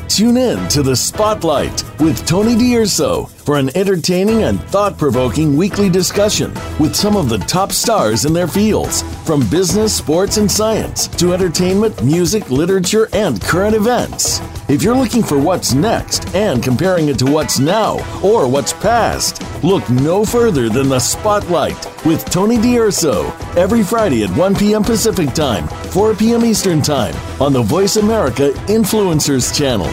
[0.09, 5.91] Tune in to the Spotlight with Tony D'Urso for an entertaining and thought provoking weekly
[5.91, 11.09] discussion with some of the top stars in their fields, from business, sports, and science
[11.09, 14.41] to entertainment, music, literature, and current events.
[14.69, 19.41] If you're looking for what's next and comparing it to what's now or what's past,
[19.65, 24.85] look no further than the Spotlight with Tony D'Urso every Friday at 1 p.m.
[24.85, 26.45] Pacific Time, 4 p.m.
[26.45, 29.89] Eastern Time on the Voice America Influencers Channel.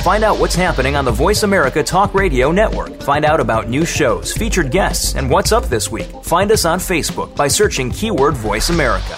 [0.00, 3.00] Find out what's happening on the Voice America Talk Radio Network.
[3.00, 6.10] Find out about new shows, featured guests, and what's up this week.
[6.24, 9.16] Find us on Facebook by searching keyword Voice America.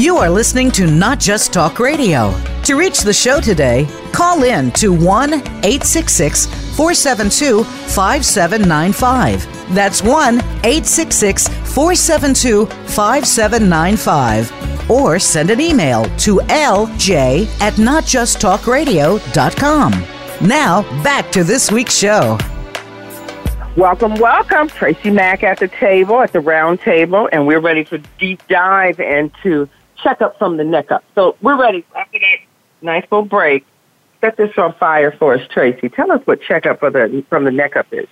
[0.00, 2.34] You are listening to Not Just Talk Radio.
[2.64, 9.74] To reach the show today, call in to 1 866 472 5795.
[9.74, 14.90] That's 1 866 472 5795.
[14.90, 19.90] Or send an email to lj at notjusttalkradio.com.
[20.40, 22.38] Now, back to this week's show.
[23.76, 24.68] Welcome, welcome.
[24.68, 28.98] Tracy Mack at the table, at the round table, and we're ready to deep dive
[28.98, 29.68] into
[30.02, 31.04] checkup from the neck up.
[31.14, 32.36] So we're ready after that
[32.82, 33.64] nice little break.
[34.20, 35.88] Set this on fire for us, Tracy.
[35.88, 38.06] Tell us what checkup for the, from the neck up is.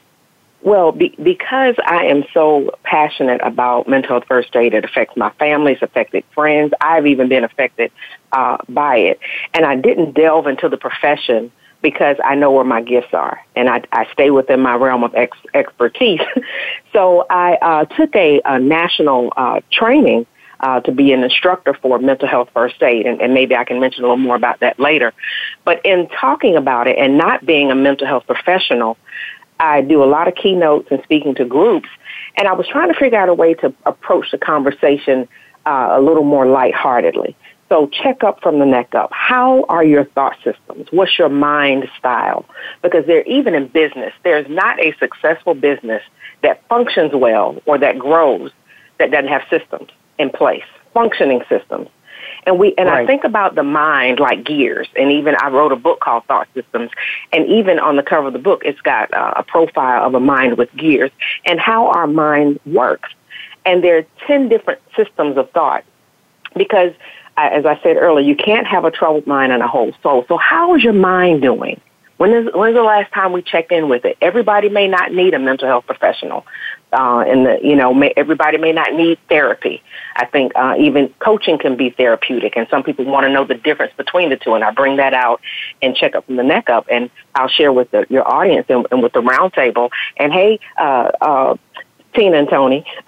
[0.63, 5.31] Well, be, because I am so passionate about mental health first aid, it affects my
[5.33, 6.73] family, it's affected friends.
[6.81, 7.93] I've even been affected
[8.33, 9.21] uh, by it.
[9.55, 13.69] And I didn't delve into the profession because I know where my gifts are and
[13.69, 16.21] I, I stay within my realm of ex- expertise.
[16.93, 20.27] so I uh, took a, a national uh, training
[20.61, 23.81] uh, to be an instructor for mental health first aid, and, and maybe I can
[23.81, 25.13] mention a little more about that later.
[25.65, 28.97] But in talking about it and not being a mental health professional,
[29.61, 31.89] I do a lot of keynotes and speaking to groups,
[32.37, 35.29] and I was trying to figure out a way to approach the conversation
[35.67, 37.37] uh, a little more lightheartedly.
[37.69, 39.11] So check up from the neck up.
[39.13, 40.89] How are your thought systems?
[40.91, 42.47] What's your mind style?
[42.83, 46.03] Because there, even in business, there's not a successful business
[46.43, 48.53] that functions well or that grows
[48.99, 51.89] that doesn't have systems in place, functioning systems.
[52.47, 53.03] And we and right.
[53.03, 54.89] I think about the mind like gears.
[54.97, 56.91] And even I wrote a book called Thought Systems.
[57.33, 60.21] And even on the cover of the book, it's got uh, a profile of a
[60.21, 61.11] mind with gears
[61.45, 63.11] and how our mind works.
[63.67, 65.85] And there are ten different systems of thought
[66.57, 66.93] because,
[67.37, 70.25] uh, as I said earlier, you can't have a troubled mind and a whole soul.
[70.29, 71.81] So how is your mind doing?
[72.17, 74.17] When is when's the last time we checked in with it?
[74.21, 76.47] Everybody may not need a mental health professional,
[76.93, 79.83] uh, and the, you know may, everybody may not need therapy.
[80.17, 83.55] I think uh, even coaching can be therapeutic, and some people want to know the
[83.55, 84.55] difference between the two.
[84.55, 85.41] And I bring that out
[85.83, 88.87] and check up from the neck up, and I'll share with the, your audience and,
[88.91, 89.91] and with the roundtable.
[90.17, 91.57] And hey, uh, uh,
[92.15, 92.85] Tina and Tony.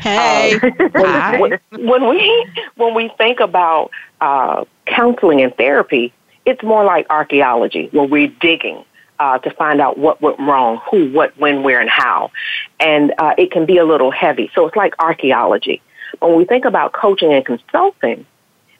[0.00, 0.58] hey,
[0.94, 2.46] uh, when, when, we
[2.76, 6.12] when we think about uh, counseling and therapy,
[6.46, 8.84] it's more like archaeology where we're digging
[9.20, 12.32] uh, to find out what went wrong, who, what, when, where, and how.
[12.80, 14.50] And uh, it can be a little heavy.
[14.54, 15.82] So it's like archaeology.
[16.20, 18.24] When we think about coaching and consulting,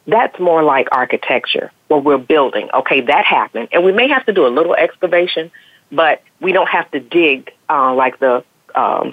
[0.06, 2.70] that's more like architecture where we're building.
[2.72, 3.68] Okay, that happened.
[3.70, 5.50] And we may have to do a little excavation,
[5.92, 8.42] but we don't have to dig uh, like the
[8.74, 9.12] um,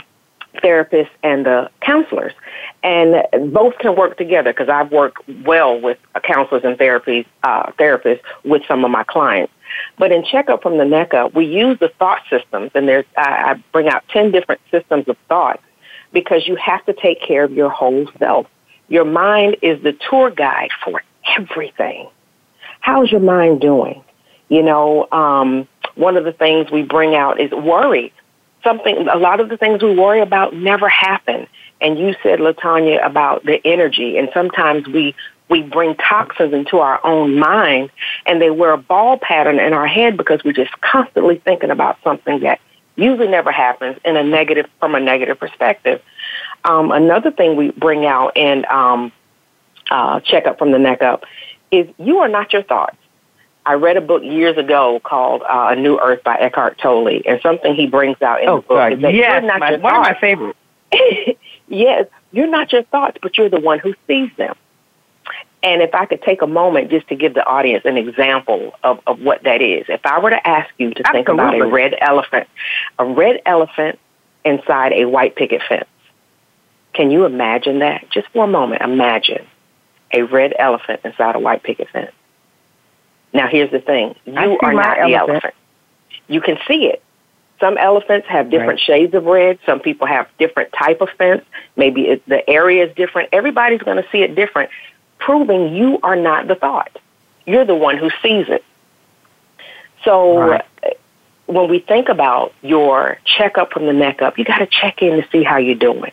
[0.55, 2.33] therapists and the counselors.
[2.83, 8.21] And both can work together because I've worked well with counselors and therapies, uh, therapists
[8.43, 9.53] with some of my clients.
[9.97, 13.51] But in checkup from the neck up, we use the thought systems, and there's I,
[13.51, 15.59] I bring out ten different systems of thought
[16.13, 18.47] because you have to take care of your whole self.
[18.87, 21.03] Your mind is the tour guide for
[21.37, 22.09] everything.
[22.79, 24.03] How's your mind doing?
[24.49, 28.13] You know, um, one of the things we bring out is worry
[28.67, 31.47] something, a lot of the things we worry about never happen.
[31.79, 35.15] And you said, Latanya, about the energy, and sometimes we
[35.49, 37.89] we bring toxins into our own mind,
[38.25, 41.97] and they wear a ball pattern in our head because we're just constantly thinking about
[42.03, 42.59] something that
[42.97, 46.01] usually never happens in a negative from a negative perspective.
[46.65, 49.13] Um, another thing we bring out and um,
[49.89, 51.23] uh, check up from the neck up
[51.71, 52.97] is you are not your thoughts.
[53.67, 57.41] I read a book years ago called uh, A New Earth by Eckhart Tolle, and
[57.43, 58.93] something he brings out in oh, the book God.
[58.93, 60.07] is that yes, you're not my, your one thoughts.
[60.07, 60.59] of my favorites.
[61.67, 64.55] yes, you're not your thoughts, but you're the one who sees them.
[65.63, 69.01] And if I could take a moment just to give the audience an example of,
[69.05, 69.85] of what that is.
[69.89, 71.17] If I were to ask you to Absolutely.
[71.17, 72.47] think about a red elephant,
[72.97, 73.99] a red elephant
[74.45, 75.89] inside a white picket fence,
[76.93, 78.09] Can you imagine that?
[78.11, 79.45] Just for a moment, imagine
[80.13, 82.11] a red elephant inside a white picket fence.
[83.33, 85.29] Now, here's the thing you are not the elephant.
[85.29, 85.53] elephant.
[86.27, 87.03] You can see it.
[87.59, 88.79] Some elephants have different right.
[88.79, 89.57] shades of red.
[89.65, 91.43] Some people have different type of fence.
[91.75, 93.29] Maybe it, the area is different.
[93.31, 94.69] Everybody's going to see it different,
[95.17, 96.99] proving you are not the thought.
[97.45, 98.63] You're the one who sees it.
[100.03, 100.65] So right.
[100.83, 100.89] Uh,
[101.47, 105.21] when we think about your checkup from the neck up, you got to check in
[105.21, 106.11] to see how you're doing.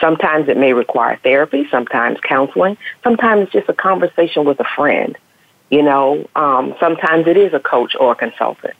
[0.00, 5.16] Sometimes it may require therapy, sometimes counseling, sometimes it's just a conversation with a friend.
[5.70, 8.74] You know, um, sometimes it is a coach or a consultant.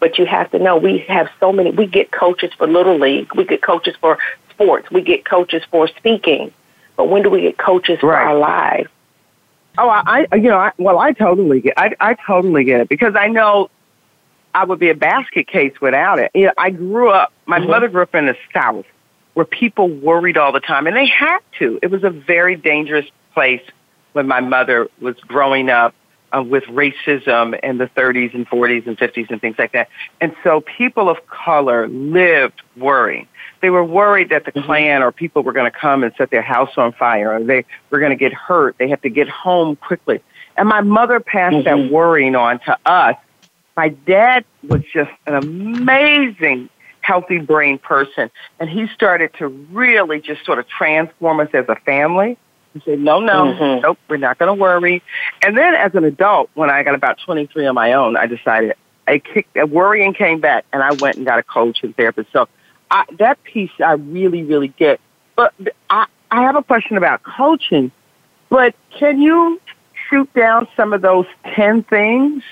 [0.00, 1.70] But you have to know we have so many.
[1.70, 3.34] We get coaches for little league.
[3.34, 4.18] We get coaches for
[4.50, 4.90] sports.
[4.90, 6.52] We get coaches for speaking.
[6.96, 8.88] But when do we get coaches for our lives?
[9.76, 13.14] Oh, I, you know, I, well, I totally get, I, I totally get it because
[13.14, 13.70] I know
[14.52, 16.32] I would be a basket case without it.
[16.34, 17.32] You know, I grew up.
[17.46, 17.70] My mm-hmm.
[17.70, 18.86] mother grew up in the South,
[19.34, 21.78] where people worried all the time, and they had to.
[21.80, 23.62] It was a very dangerous place
[24.14, 25.94] when my mother was growing up
[26.36, 29.88] uh, with racism in the 30s and 40s and 50s and things like that.
[30.20, 33.26] And so people of color lived worrying.
[33.60, 34.66] They were worried that the mm-hmm.
[34.66, 37.64] Klan or people were going to come and set their house on fire or they
[37.90, 38.76] were going to get hurt.
[38.78, 40.20] They had to get home quickly.
[40.56, 41.64] And my mother passed mm-hmm.
[41.64, 43.16] that worrying on to us.
[43.76, 46.68] My dad was just an amazing
[47.00, 51.76] healthy brain person and he started to really just sort of transform us as a
[51.76, 52.36] family
[52.74, 53.82] and said, no, no, mm-hmm.
[53.82, 55.02] nope, we're not going to worry.
[55.42, 58.74] And then as an adult, when I got about 23 on my own, I decided
[59.06, 62.30] I kicked, worrying came back and I went and got a coach and therapist.
[62.32, 62.48] So
[62.90, 65.00] I, that piece I really, really get.
[65.34, 65.54] But
[65.88, 67.90] I, I have a question about coaching,
[68.50, 69.60] but can you
[70.08, 72.42] shoot down some of those 10 things?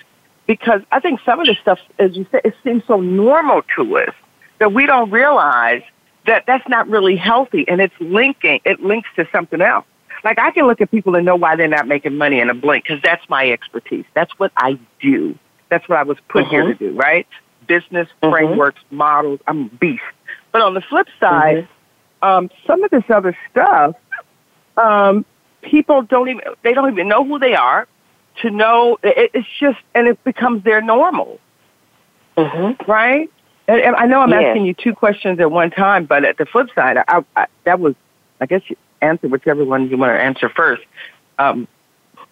[0.46, 3.98] Because I think some of the stuff, as you said, it seems so normal to
[3.98, 4.14] us
[4.59, 5.83] that we don't realize
[6.26, 9.85] that that's not really healthy and it's linking, it links to something else.
[10.24, 12.55] Like I can look at people and know why they're not making money in a
[12.55, 14.05] blink because that's my expertise.
[14.14, 15.38] That's what I do.
[15.68, 16.85] That's what I was put here to mm-hmm.
[16.85, 17.26] do, right?
[17.66, 18.31] Business mm-hmm.
[18.31, 19.40] frameworks, models.
[19.46, 20.02] I'm a beast.
[20.52, 21.68] But on the flip side,
[22.22, 22.29] mm-hmm.
[22.29, 23.96] um, some of this other stuff,
[24.76, 25.24] um,
[25.62, 27.87] people don't even they don't even know who they are.
[28.42, 31.40] To know it, it's just and it becomes their normal,
[32.87, 33.31] right?
[33.68, 36.46] And, and, I know I'm asking you two questions at one time, but at the
[36.46, 37.94] flip side, I, I, that was
[38.40, 38.62] I guess
[39.02, 40.82] answer whichever one you want to answer first.
[41.38, 41.68] Um,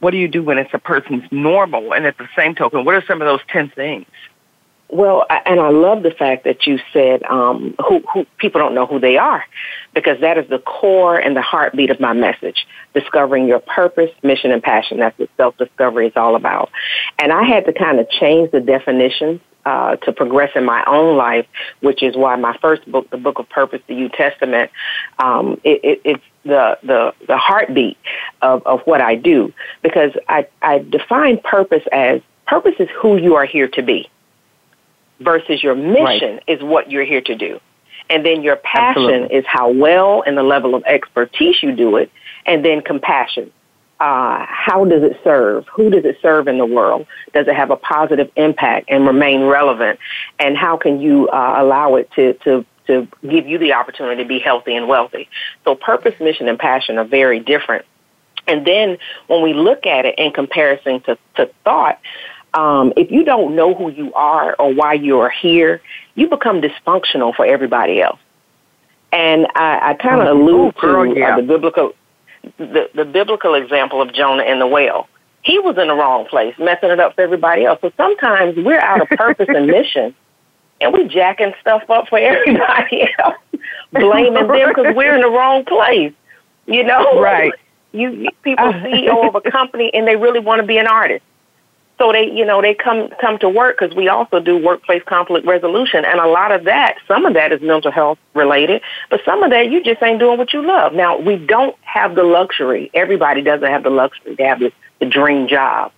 [0.00, 1.94] what do you do when it's a person's normal?
[1.94, 4.06] And at the same token, what are some of those 10 things?
[4.88, 8.86] Well, and I love the fact that you said um, who, who people don't know
[8.86, 9.44] who they are,
[9.94, 14.52] because that is the core and the heartbeat of my message: discovering your purpose, mission,
[14.52, 14.98] and passion.
[14.98, 16.70] That's what self-discovery is all about.
[17.18, 21.16] And I had to kind of change the definitions uh, to progress in my own
[21.16, 21.46] life,
[21.80, 24.70] which is why my first book, the Book of Purpose, the New Testament,
[25.18, 27.96] um, it, it, it's the, the, the heartbeat
[28.42, 29.52] of, of what I do
[29.82, 34.10] because I, I define purpose as purpose is who you are here to be
[35.20, 36.42] versus your mission right.
[36.46, 37.60] is what you're here to do.
[38.10, 39.36] And then your passion Absolutely.
[39.36, 42.10] is how well and the level of expertise you do it.
[42.44, 43.50] And then compassion
[44.00, 45.66] uh, how does it serve?
[45.72, 47.06] Who does it serve in the world?
[47.32, 49.98] Does it have a positive impact and remain relevant?
[50.38, 54.28] And how can you uh, allow it to, to, to give you the opportunity to
[54.28, 55.28] be healthy and wealthy?
[55.64, 57.84] So purpose, mission, and passion are very different.
[58.46, 61.98] And then when we look at it in comparison to, to thought,
[62.52, 65.80] um, if you don't know who you are or why you are here,
[66.14, 68.18] you become dysfunctional for everybody else.
[69.12, 71.34] And I, I kind of oh, allude to uh, yeah.
[71.34, 71.94] uh, the biblical
[72.58, 75.08] the, the biblical example of Jonah and the whale.
[75.42, 77.78] He was in the wrong place, messing it up for everybody else.
[77.80, 80.14] So sometimes we're out of purpose and mission,
[80.80, 83.36] and we're jacking stuff up for everybody else,
[83.92, 86.12] blaming them because we're in the wrong place.
[86.66, 87.52] You know, right?
[87.92, 91.22] You people CEO oh, of a company and they really want to be an artist.
[91.98, 95.46] So they, you know, they come come to work because we also do workplace conflict
[95.46, 99.44] resolution, and a lot of that, some of that is mental health related, but some
[99.44, 100.92] of that you just ain't doing what you love.
[100.92, 102.90] Now we don't have the luxury.
[102.94, 105.92] Everybody doesn't have the luxury to have the, the dream job,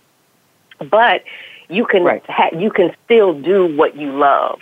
[0.77, 1.23] but
[1.67, 2.23] you can right.
[2.27, 4.59] ha- you can still do what you love.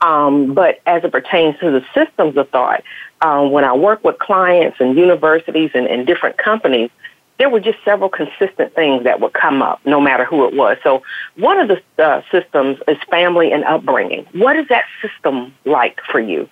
[0.00, 2.82] Um, but as it pertains to the systems of thought,
[3.22, 6.90] um, when I work with clients and universities and, and different companies,
[7.38, 10.78] there were just several consistent things that would come up no matter who it was.
[10.82, 11.02] So
[11.36, 14.26] one of the uh, systems is family and upbringing.
[14.32, 16.48] What is that system like for you?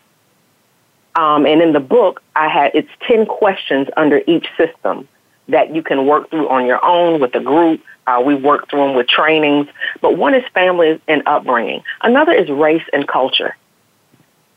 [1.17, 5.09] Um, and in the book, I had it's ten questions under each system
[5.49, 7.81] that you can work through on your own with a group.
[8.07, 9.67] Uh, we work through them with trainings,
[10.01, 11.83] but one is family and upbringing.
[12.03, 13.57] Another is race and culture.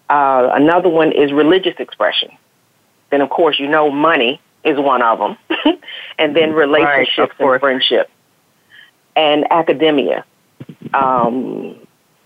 [0.10, 2.32] Uh, another one is religious expression.
[3.10, 5.38] then of course you know money is one of them,
[6.20, 8.12] and then relationships right, and friendships,
[9.16, 10.26] and academia,
[10.94, 11.76] um,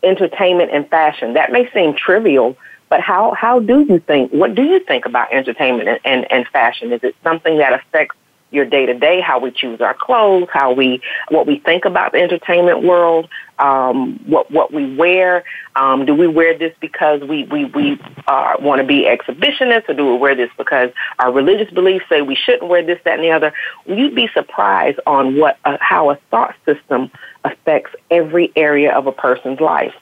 [0.02, 1.34] entertainment and fashion.
[1.34, 2.58] That may seem trivial,
[2.90, 4.32] but how how do you think?
[4.32, 6.92] What do you think about entertainment and, and, and fashion?
[6.92, 8.16] Is it something that affects
[8.52, 12.12] your day to day, how we choose our clothes, how we what we think about
[12.12, 13.30] the entertainment world,
[13.60, 15.44] um, what what we wear.
[15.76, 19.94] Um, do we wear this because we we we uh, want to be exhibitionists, or
[19.94, 23.24] do we wear this because our religious beliefs say we shouldn't wear this, that, and
[23.24, 23.54] the other?
[23.86, 27.10] You'd be surprised on what uh, how a thought system
[27.44, 29.96] affects every area of a person's life,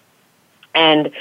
[0.73, 1.11] and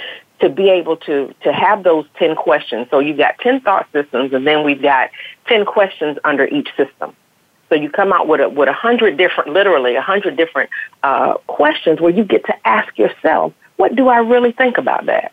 [0.40, 2.86] to be able to to have those 10 questions.
[2.90, 5.10] So you've got 10 thought systems and then we've got
[5.46, 7.14] 10 questions under each system.
[7.68, 10.70] So you come out with a with a hundred different literally a hundred different
[11.02, 15.32] uh, questions where you get to ask yourself what do i really think about that?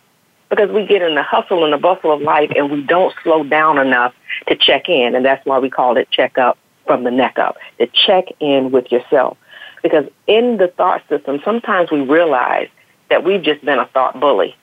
[0.49, 3.43] Because we get in the hustle and the bustle of life and we don't slow
[3.43, 4.14] down enough
[4.47, 7.58] to check in and that's why we call it check up from the neck up
[7.80, 9.38] to check in with yourself.
[9.82, 12.68] Because in the thought system sometimes we realize
[13.10, 14.56] that we've just been a thought bully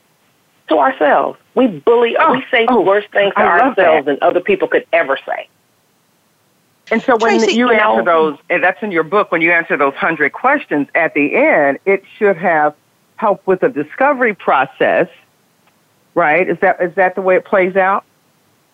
[0.69, 1.39] to ourselves.
[1.55, 5.17] We bully, oh, we say oh, worse things to ourselves than other people could ever
[5.25, 5.47] say.
[6.91, 9.51] And so when Tracy, you, you answer those, and that's in your book, when you
[9.51, 12.75] answer those hundred questions at the end, it should have
[13.15, 15.07] helped with the discovery process,
[16.13, 16.49] right?
[16.49, 18.03] Is that is that the way it plays out?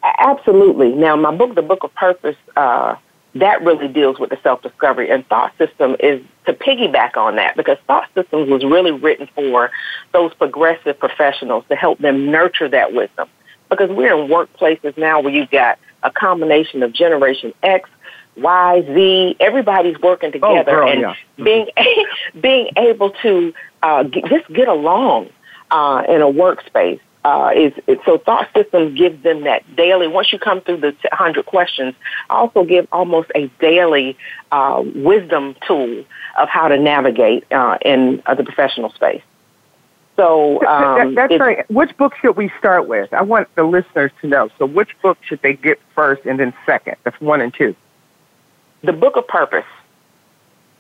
[0.03, 0.93] Absolutely.
[0.93, 2.95] Now, my book, The Book of Purpose, uh,
[3.35, 7.77] that really deals with the self-discovery and thought system is to piggyback on that because
[7.85, 9.69] thought systems was really written for
[10.13, 13.29] those progressive professionals to help them nurture that wisdom.
[13.69, 17.89] Because we're in workplaces now where you've got a combination of generation x
[18.37, 21.13] y z everybody's working oh, together oh, girl, and yeah.
[21.43, 21.67] being
[22.41, 23.53] being able to
[23.83, 25.29] uh, get, just get along
[25.71, 27.73] uh, in a workspace uh, is,
[28.05, 30.07] so thought systems gives them that daily.
[30.07, 31.93] Once you come through the hundred questions,
[32.29, 34.17] I also give almost a daily
[34.51, 36.05] uh, wisdom tool
[36.37, 39.21] of how to navigate uh, in uh, the professional space.
[40.15, 41.69] So um, that, that's right.
[41.71, 43.13] Which book should we start with?
[43.13, 44.49] I want the listeners to know.
[44.57, 46.97] So, which book should they get first, and then second?
[47.03, 47.73] That's one and two.
[48.83, 49.65] The Book of Purpose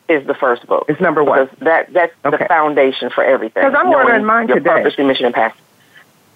[0.09, 0.85] is the first book.
[0.89, 1.45] It's number one.
[1.45, 2.37] Because that that's okay.
[2.37, 3.63] the foundation for everything.
[3.63, 4.71] Because I'm ordering mine your today.
[4.71, 5.57] Purpose, your mission, and passion.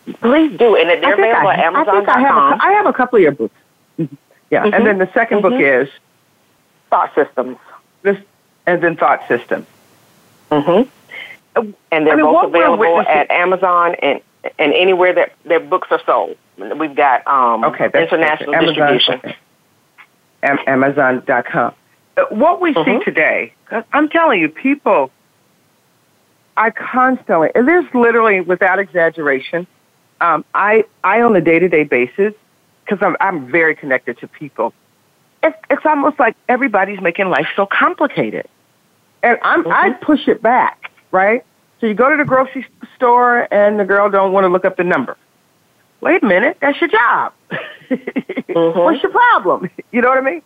[0.06, 2.10] Please do, and they're available I, at Amazon.com.
[2.10, 3.56] I, I, have a, I have a couple of your books.
[3.98, 4.16] Mm-hmm.
[4.50, 4.74] Yeah, mm-hmm.
[4.74, 5.42] and then the 2nd mm-hmm.
[5.42, 5.90] book is
[6.90, 7.58] Thought Systems.
[8.02, 8.18] This,
[8.66, 9.66] and then Thought Systems.
[10.52, 10.90] Mm-hmm.
[11.92, 14.22] And they're I mean, both available at Amazon and
[14.60, 16.36] and anywhere that their books are sold.
[16.58, 19.14] We've got um, okay, international Amazon, distribution.
[19.16, 19.38] Okay.
[20.44, 21.74] Am- Amazon.com.
[22.18, 23.04] Uh, what we see mm-hmm.
[23.04, 23.54] today,
[23.94, 25.12] I'm telling you, people,
[26.58, 29.66] I constantly, and there's literally, without exaggeration,
[30.24, 32.34] um, I, I on a day to day basis,
[32.84, 34.74] because I'm, I'm very connected to people,
[35.44, 38.48] it's, it's almost like everybody's making life so complicated.
[39.22, 39.72] And I'm, mm-hmm.
[39.72, 41.46] I push it back, right?
[41.80, 42.66] So you go to the grocery
[42.96, 45.18] store and the girl don't want to look up the number.
[46.00, 47.34] Wait a minute, that's your job.
[47.92, 48.80] mm-hmm.
[48.80, 49.70] What's your problem?
[49.92, 50.42] You know what I mean?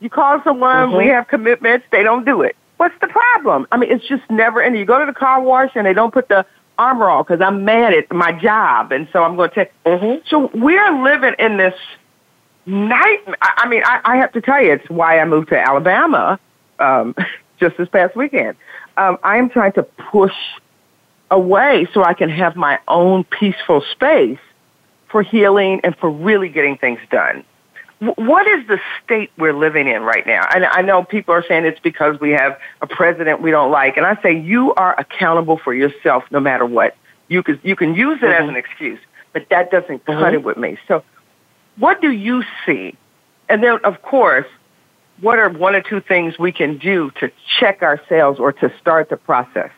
[0.00, 0.98] You call someone, mm-hmm.
[0.98, 2.54] we have commitments, they don't do it.
[2.76, 3.66] What's the problem?
[3.72, 4.78] I mean, it's just never ending.
[4.78, 6.44] You go to the car wash and they don't put the
[6.78, 9.72] armor on because I'm mad at my job, and so I'm going to take.
[9.84, 10.26] Mm-hmm.
[10.28, 11.74] So we're living in this
[12.66, 13.18] night.
[13.40, 16.38] I mean, I, I have to tell you, it's why I moved to Alabama
[16.78, 17.14] um,
[17.60, 18.56] just this past weekend.
[18.96, 20.34] Um, I am trying to push
[21.30, 24.38] away so I can have my own peaceful space
[25.08, 27.44] for healing and for really getting things done
[28.00, 30.46] what is the state we're living in right now?
[30.54, 33.96] And I know people are saying it's because we have a president we don't like,
[33.96, 36.96] and I say you are accountable for yourself no matter what.
[37.28, 38.44] You can you can use it mm-hmm.
[38.44, 39.00] as an excuse,
[39.32, 40.34] but that doesn't cut mm-hmm.
[40.34, 40.76] it with me.
[40.86, 41.04] So,
[41.76, 42.96] what do you see?
[43.48, 44.46] And then, of course,
[45.20, 49.08] what are one or two things we can do to check ourselves or to start
[49.08, 49.70] the process?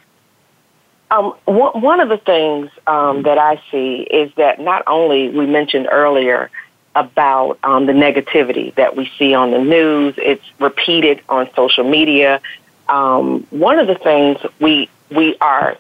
[1.11, 5.89] Um, one of the things um, that I see is that not only we mentioned
[5.91, 6.51] earlier
[6.99, 10.15] about um, the negativity that we see on the news.
[10.19, 12.41] It's repeated on social media.
[12.89, 15.79] Um, one of the things we we are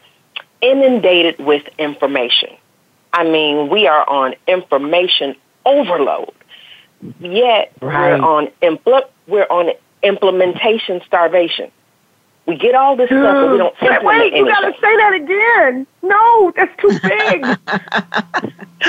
[0.60, 2.50] inundated with information.
[3.12, 5.34] I mean, we are on information
[5.66, 6.32] overload.
[7.20, 8.18] Yet right.
[8.20, 9.70] we're on impl- we're on
[10.02, 11.70] implementation starvation.
[12.46, 14.38] We get all this Dude, stuff, but we don't implement Wait, anything.
[14.38, 15.86] you gotta say that again.
[16.02, 17.44] No, that's too big.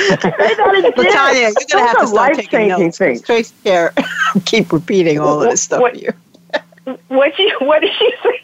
[0.07, 0.93] say that again.
[0.95, 2.97] Well, Tanya, you're gonna have to start taking notes.
[2.97, 3.21] Things.
[3.21, 3.93] Trace here,
[4.45, 6.15] keep repeating all of this stuff what, here.
[7.07, 7.55] what you?
[7.59, 8.41] What did she say?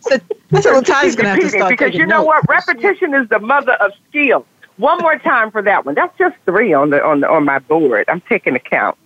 [0.00, 0.16] so,
[0.60, 2.46] so well, Tanya's gonna have to start because you know notes.
[2.48, 2.48] what?
[2.48, 4.46] Repetition is the mother of skill.
[4.78, 5.94] One more time for that one.
[5.94, 8.04] That's just three on the on the on my board.
[8.08, 8.96] I'm taking account.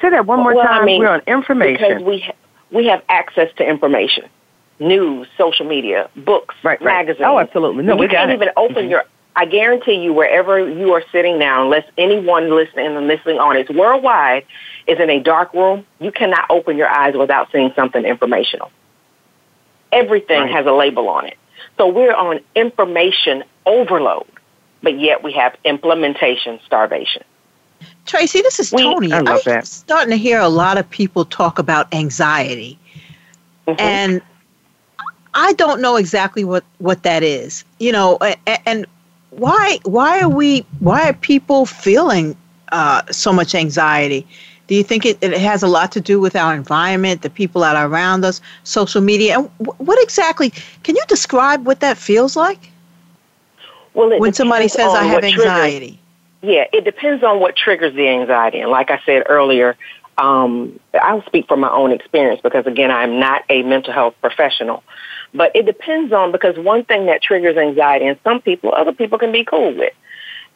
[0.00, 0.82] Say that one more Well, time.
[0.82, 2.34] I mean, We're on information because we ha-
[2.70, 4.24] we have access to information,
[4.80, 7.06] news, social media, books, Right, right.
[7.06, 7.24] magazines.
[7.26, 7.84] Oh, absolutely.
[7.84, 8.34] No, you we can't it.
[8.34, 8.90] even open mm-hmm.
[8.90, 9.04] your.
[9.36, 13.68] I guarantee you, wherever you are sitting now, unless anyone listening and listening on is
[13.68, 14.44] worldwide
[14.86, 18.70] is in a dark room, you cannot open your eyes without seeing something informational.
[19.90, 20.50] Everything Right.
[20.52, 21.36] has a label on it.
[21.78, 24.26] So we're on information overload,
[24.82, 27.24] but yet we have implementation starvation.
[28.06, 29.12] Tracy, this is We- Tony.
[29.12, 29.66] I love I'm that.
[29.66, 32.78] starting to hear a lot of people talk about anxiety,
[33.66, 33.80] Mhm.
[33.80, 34.22] and
[35.34, 37.64] I don't know exactly what what that is.
[37.80, 38.86] You know, a- a- and
[39.36, 42.36] why why are we why are people feeling
[42.72, 44.26] uh, so much anxiety?
[44.66, 47.60] Do you think it, it has a lot to do with our environment, the people
[47.60, 49.38] that are around us, social media?
[49.38, 50.50] And wh- what exactly?
[50.82, 52.70] Can you describe what that feels like
[53.92, 55.98] well, it when somebody says I have what triggers- anxiety?
[56.42, 58.60] Yeah, it depends on what triggers the anxiety.
[58.60, 59.76] And like I said earlier,
[60.18, 64.82] um, I'll speak from my own experience because, again, I'm not a mental health professional.
[65.34, 69.18] But it depends on because one thing that triggers anxiety, and some people, other people
[69.18, 69.92] can be cool with.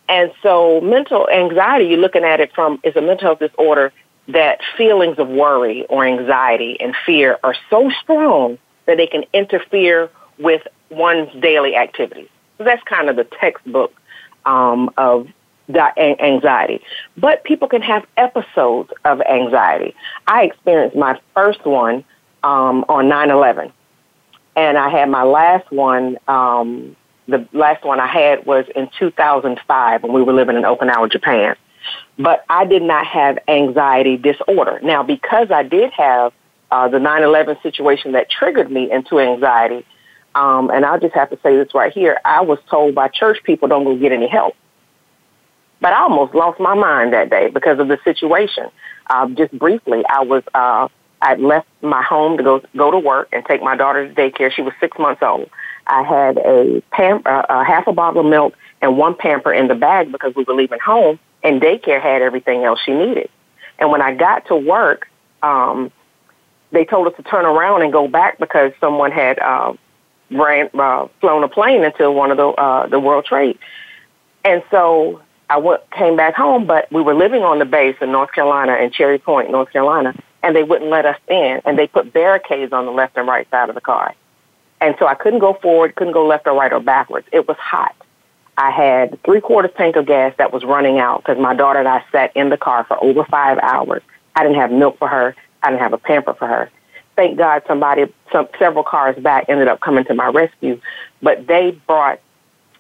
[0.09, 3.93] And so, mental anxiety, you're looking at it from is a mental health disorder
[4.29, 10.11] that feelings of worry or anxiety and fear are so strong that they can interfere
[10.39, 12.29] with one's daily activities.
[12.57, 13.93] So that's kind of the textbook
[14.47, 15.29] um, of
[15.97, 16.81] anxiety.
[17.17, 19.95] But people can have episodes of anxiety.
[20.27, 22.05] I experienced my first one
[22.43, 23.73] um, on 9/11,
[24.59, 26.19] and I had my last one.
[26.27, 26.97] Um,
[27.29, 31.55] the last one I had was in 2005 when we were living in Okinawa, Japan.
[32.19, 34.81] But I did not have anxiety disorder.
[34.83, 36.33] Now, because I did have
[36.71, 39.87] uh, the 9/11 situation that triggered me into anxiety,
[40.35, 43.39] um, and I'll just have to say this right here: I was told by church
[43.45, 44.57] people don't go get any help.
[45.81, 48.71] But I almost lost my mind that day because of the situation.
[49.09, 50.89] Uh, just briefly, I was uh,
[51.21, 54.53] I left my home to go go to work and take my daughter to daycare.
[54.53, 55.51] She was six months old.
[55.87, 59.69] I had a pam- uh, a half a bottle of milk and one pamper in
[59.69, 63.31] the bag because we were leaving home, and daycare had everything else she needed.
[63.79, 65.09] And when I got to work,
[65.43, 65.91] um,
[66.71, 69.73] they told us to turn around and go back because someone had uh,
[70.31, 73.59] ran uh, flown a plane into one of the uh, the World Trade.
[74.45, 78.13] And so I went, came back home, but we were living on the base in
[78.13, 81.87] North Carolina, in Cherry Point, North Carolina, and they wouldn't let us in, and they
[81.87, 84.15] put barricades on the left and right side of the car.
[84.81, 87.27] And so I couldn't go forward, couldn't go left or right or backwards.
[87.33, 87.95] It was hot.
[88.57, 91.89] I had three quarters tank of gas that was running out because my daughter and
[91.89, 94.03] I sat in the car for over five hours.
[94.35, 95.35] I didn't have milk for her.
[95.63, 96.71] I didn't have a pamper for her.
[97.17, 100.81] Thank God somebody, some, several cars back ended up coming to my rescue,
[101.21, 102.21] but they brought,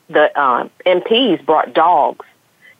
[0.08, 2.24] the um, MPs brought dogs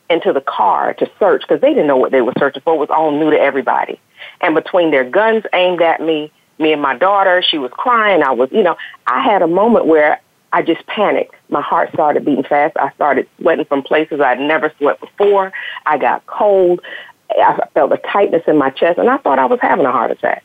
[0.09, 2.75] into the car to search because they didn't know what they were searching for.
[2.75, 3.99] It was all new to everybody.
[4.41, 8.21] And between their guns aimed at me, me and my daughter, she was crying.
[8.21, 8.77] I was, you know,
[9.07, 10.21] I had a moment where
[10.51, 11.35] I just panicked.
[11.49, 12.75] My heart started beating fast.
[12.77, 15.53] I started sweating from places I'd never sweat before.
[15.85, 16.81] I got cold.
[17.29, 20.11] I felt a tightness in my chest, and I thought I was having a heart
[20.11, 20.43] attack.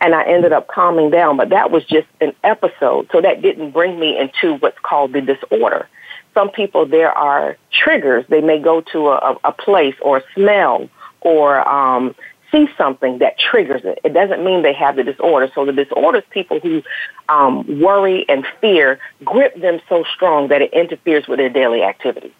[0.00, 3.08] And I ended up calming down, but that was just an episode.
[3.12, 5.88] So that didn't bring me into what's called the disorder.
[6.34, 8.24] Some people, there are triggers.
[8.28, 10.88] They may go to a, a place or a smell
[11.20, 12.14] or um,
[12.50, 13.98] see something that triggers it.
[14.04, 15.50] It doesn't mean they have the disorder.
[15.54, 16.82] So the disorder is people who
[17.28, 22.32] um, worry and fear grip them so strong that it interferes with their daily activities.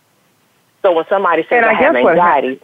[0.83, 2.61] So when somebody says And I I, have anxiety,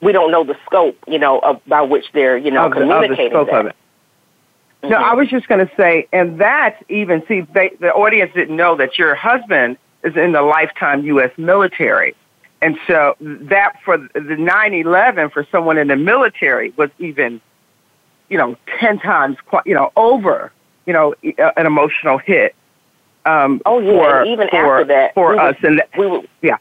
[0.00, 2.82] we don't know the scope, you know, of, by which they're, you know, of the,
[2.82, 3.60] of the communicating scope that.
[3.60, 3.76] of it.
[4.82, 8.54] No, I was just going to say, and that's even, see, they, the audience didn't
[8.54, 11.30] know that your husband is in the lifetime U.S.
[11.36, 12.14] military.
[12.62, 17.40] And so that for the 9-11 for someone in the military was even,
[18.28, 20.52] you know, 10 times, qu- you know, over,
[20.86, 22.54] you know, uh, an emotional hit.
[23.26, 25.56] Um, Oh, yeah, for, even for, after that, for we us.
[25.62, 26.56] were- and we were, Yeah.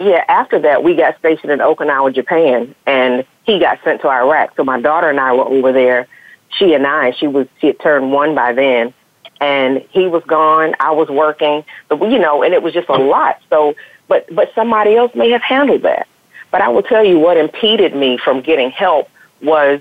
[0.00, 4.54] Yeah, after that, we got stationed in Okinawa, Japan, and he got sent to Iraq.
[4.56, 6.08] So my daughter and I were over there.
[6.50, 8.92] She and I, she was she had turned one by then,
[9.40, 10.74] and he was gone.
[10.80, 13.38] I was working, but we, you know, and it was just a lot.
[13.50, 13.74] So,
[14.08, 16.06] but but somebody else may have handled that.
[16.50, 19.08] But I will tell you what impeded me from getting help
[19.42, 19.80] was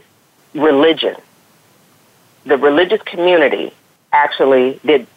[0.53, 1.15] religion.
[2.45, 3.73] The religious community
[4.11, 5.07] actually did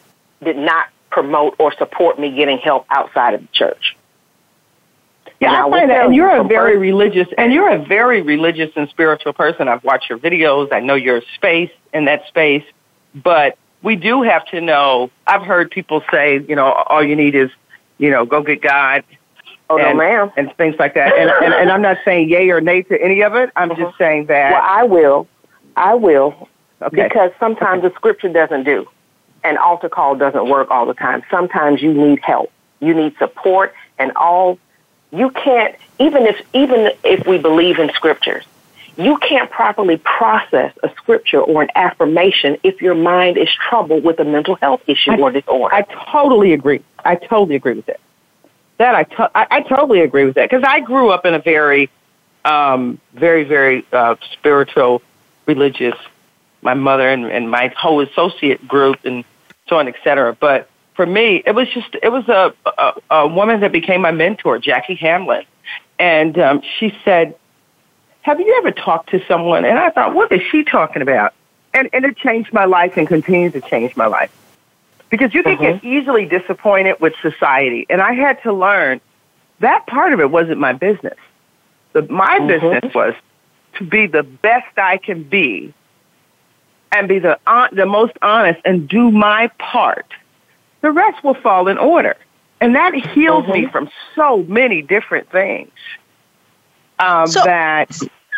[0.43, 3.97] did not promote or support me getting help outside of the church.
[5.41, 7.71] Yeah, And I will find that, and you you're a very first- religious, and you're
[7.71, 9.69] a very religious and spiritual person.
[9.69, 10.73] I've watched your videos.
[10.73, 12.65] I know your space in that space,
[13.15, 15.11] but we do have to know.
[15.27, 17.51] I've heard people say, you know, all you need is
[17.99, 19.05] you know, go get God.
[19.69, 20.33] Oh and, no, ma'am.
[20.37, 21.13] And things like that.
[21.17, 23.51] And, and and I'm not saying yay or nay to any of it.
[23.57, 23.93] I'm just uh-huh.
[23.99, 24.53] saying that.
[24.53, 25.29] Well, I will.
[25.77, 26.49] I will
[26.83, 27.05] okay.
[27.05, 28.89] because sometimes the scripture doesn't do.
[29.45, 31.23] An altar call doesn't work all the time.
[31.31, 32.51] Sometimes you need help.
[32.81, 34.59] You need support and all
[35.11, 38.45] you can't even if even if we believe in scriptures,
[38.97, 44.19] you can't properly process a scripture or an affirmation if your mind is troubled with
[44.21, 45.75] a mental health issue I- or disorder.
[45.75, 46.83] I totally agree.
[47.07, 48.01] I totally agree with that.
[48.79, 51.39] That I, to- I, I totally agree with that because I grew up in a
[51.39, 51.91] very,
[52.45, 55.03] um, very, very uh, spiritual,
[55.47, 55.97] religious.
[56.63, 59.25] My mother and, and my whole associate group and
[59.69, 60.35] so on, et cetera.
[60.35, 64.11] But for me, it was just it was a a, a woman that became my
[64.11, 65.45] mentor, Jackie Hamlin,
[65.99, 67.37] and um, she said,
[68.23, 71.35] "Have you ever talked to someone?" And I thought, "What is she talking about?"
[71.73, 74.33] And and it changed my life and continues to change my life
[75.11, 77.87] because you can get easily disappointed with society.
[77.89, 79.01] And I had to learn
[79.61, 81.17] that part of it wasn't my business.
[81.93, 82.49] The, my Mhm.
[82.49, 83.15] business was
[83.75, 85.73] to be the best I can be
[86.93, 90.07] and be the, hon- the most honest and do my part.
[90.83, 92.17] The rest will fall in order.
[92.61, 95.71] And that healed me from so many different things.
[96.99, 97.91] Um, So- that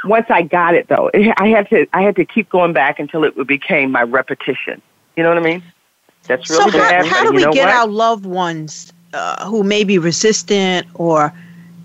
[0.04, 3.24] once I got it though, I had to I had to keep going back until
[3.24, 4.80] it became my repetition.
[5.16, 5.62] You know what I mean?
[6.28, 7.74] That's really so how, how do you we know get what?
[7.74, 11.32] our loved ones uh, who may be resistant or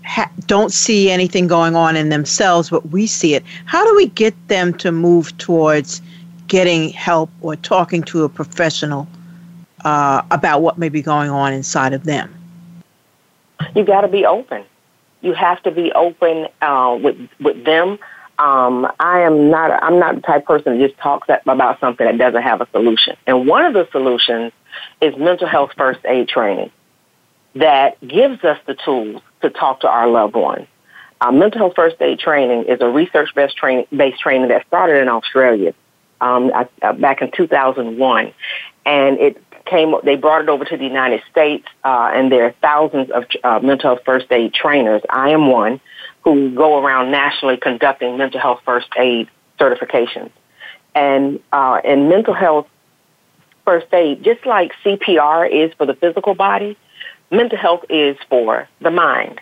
[0.04, 4.06] ha- don't see anything going on in themselves but we see it how do we
[4.06, 6.02] get them to move towards
[6.46, 9.08] getting help or talking to a professional
[9.84, 12.32] uh, about what may be going on inside of them
[13.74, 14.64] you got to be open.
[15.22, 17.98] You have to be open uh, with with them.
[18.38, 19.70] Um, I am not.
[19.82, 22.68] I'm not the type of person that just talks about something that doesn't have a
[22.72, 23.16] solution.
[23.26, 24.52] And one of the solutions
[25.00, 26.70] is mental health first aid training
[27.54, 30.66] that gives us the tools to talk to our loved ones.
[31.20, 35.00] Uh, mental health first aid training is a research based training based training that started
[35.00, 35.72] in Australia
[36.20, 38.32] um, uh, back in 2001,
[38.84, 39.94] and it came.
[40.02, 43.60] They brought it over to the United States, uh, and there are thousands of uh,
[43.60, 45.02] mental health first aid trainers.
[45.08, 45.80] I am one
[46.24, 50.30] who go around nationally conducting mental health first aid certifications,
[50.94, 52.66] and uh, in mental health
[53.64, 56.76] first aid, just like CPR is for the physical body,
[57.30, 59.40] mental health is for the mind.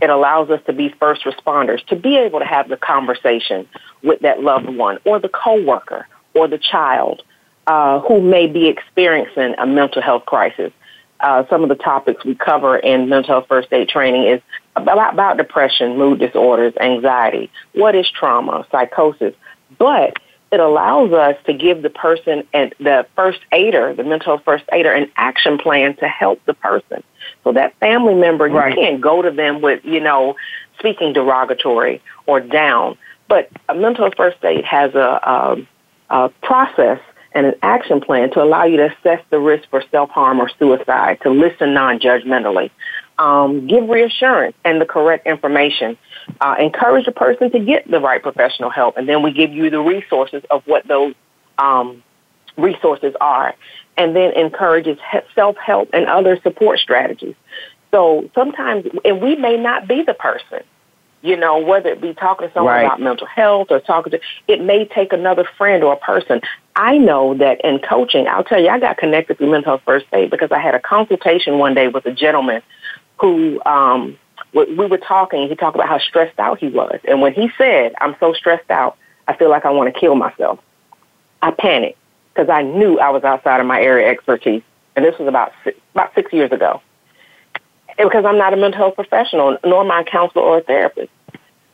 [0.00, 3.68] It allows us to be first responders, to be able to have the conversation
[4.02, 7.22] with that loved one or the coworker or the child
[7.66, 10.72] uh, who may be experiencing a mental health crisis.
[11.20, 14.40] Uh, some of the topics we cover in mental health first aid training is
[14.76, 19.34] about, about depression, mood disorders, anxiety, what is trauma, psychosis.
[19.78, 20.18] But
[20.50, 24.92] it allows us to give the person and the first aider, the mental first aider,
[24.92, 27.02] an action plan to help the person.
[27.44, 30.36] So that family member, you can't go to them with, you know,
[30.78, 32.98] speaking derogatory or down.
[33.28, 35.68] But a mental first aid has a, um
[36.10, 37.00] a process
[37.34, 41.18] and an action plan to allow you to assess the risk for self-harm or suicide,
[41.22, 42.70] to listen non-judgmentally,
[43.18, 45.96] um, give reassurance and the correct information,
[46.40, 49.70] uh, encourage a person to get the right professional help, and then we give you
[49.70, 51.14] the resources of what those
[51.58, 52.02] um,
[52.56, 53.54] resources are,
[53.96, 54.98] and then encourages
[55.34, 57.34] self-help and other support strategies.
[57.90, 60.60] So sometimes, and we may not be the person,
[61.20, 62.84] you know, whether it be talking to someone Right.
[62.84, 66.40] about mental health or talking to, it may take another friend or a person.
[66.74, 70.06] I know that in coaching, I'll tell you, I got connected through mental health first
[70.12, 72.62] aid because I had a consultation one day with a gentleman
[73.22, 74.18] who, um,
[74.52, 76.98] we we were talking, he talked about how stressed out he was.
[77.04, 78.98] And when he said, I'm so stressed out,
[79.28, 80.58] I feel like I want to kill myself,
[81.40, 81.98] I panicked
[82.34, 84.62] because I knew I was outside of my area of expertise.
[84.96, 86.82] And this was about six, about six years ago.
[87.96, 90.62] And because I'm not a mental health professional, nor am I a counselor or a
[90.62, 91.10] therapist.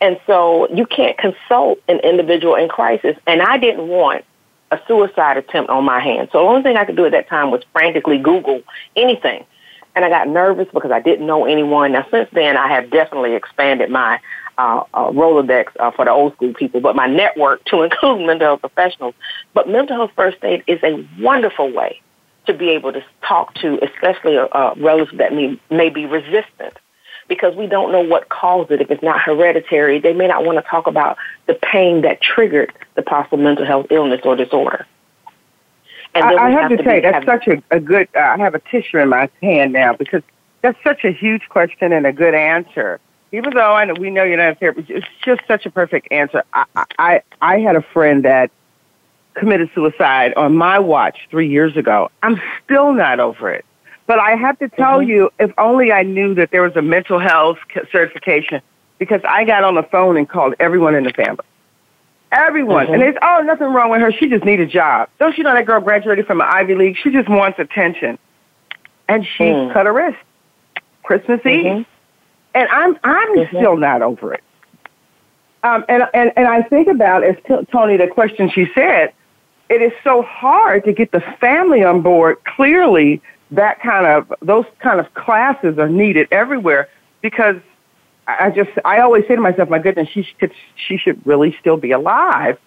[0.00, 3.16] And so you can't consult an individual in crisis.
[3.26, 4.24] And I didn't want
[4.70, 6.28] a suicide attempt on my hands.
[6.32, 8.62] So the only thing I could do at that time was frantically Google
[8.94, 9.44] anything.
[9.98, 11.90] And I got nervous because I didn't know anyone.
[11.90, 14.20] Now, since then, I have definitely expanded my
[14.56, 18.46] uh, uh, Rolodex uh, for the old school people, but my network to include mental
[18.46, 19.16] health professionals.
[19.54, 22.00] But mental health first aid is a wonderful way
[22.46, 26.78] to be able to talk to, especially a, a relative that may, may be resistant,
[27.26, 28.80] because we don't know what caused it.
[28.80, 31.16] If it's not hereditary, they may not want to talk about
[31.48, 34.86] the pain that triggered the possible mental health illness or disorder.
[36.14, 38.08] And I, I we have to say that's have- such a, a good.
[38.14, 40.22] Uh, I have a tissue in my hand now because
[40.62, 43.00] that's such a huge question and a good answer.
[43.30, 46.08] Even though I know we know you're not a therapist, it's just such a perfect
[46.10, 46.42] answer.
[46.54, 46.64] I,
[46.98, 48.50] I I had a friend that
[49.34, 52.10] committed suicide on my watch three years ago.
[52.22, 53.64] I'm still not over it.
[54.06, 55.10] But I have to tell mm-hmm.
[55.10, 57.58] you, if only I knew that there was a mental health
[57.92, 58.62] certification,
[58.98, 61.44] because I got on the phone and called everyone in the family.
[62.30, 62.86] Everyone.
[62.86, 62.94] Mm-hmm.
[62.94, 64.12] And it's, oh, nothing wrong with her.
[64.12, 65.08] She just needs a job.
[65.18, 66.96] Don't you know that girl graduated from an Ivy League?
[67.02, 68.18] She just wants attention.
[69.08, 69.72] And she mm.
[69.72, 70.18] cut her wrist.
[71.02, 71.78] Christmas mm-hmm.
[71.78, 71.86] Eve.
[72.54, 73.56] And I'm, I'm mm-hmm.
[73.56, 74.42] still not over it.
[75.62, 79.12] Um, and, and, and I think about, as t- Tony, the question she said,
[79.68, 82.36] it is so hard to get the family on board.
[82.44, 83.20] Clearly,
[83.50, 86.88] that kind of, those kind of classes are needed everywhere
[87.22, 87.56] because
[88.28, 91.76] I just, I always say to myself, my goodness, she should, she should really still
[91.76, 92.58] be alive.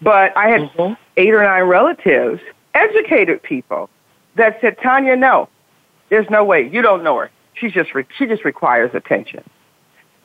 [0.00, 0.94] But I had mm-hmm.
[1.16, 2.40] eight or nine relatives,
[2.74, 3.90] educated people,
[4.36, 5.48] that said, Tanya, no,
[6.08, 6.68] there's no way.
[6.68, 7.30] You don't know her.
[7.54, 9.42] She's just, re- she just requires attention.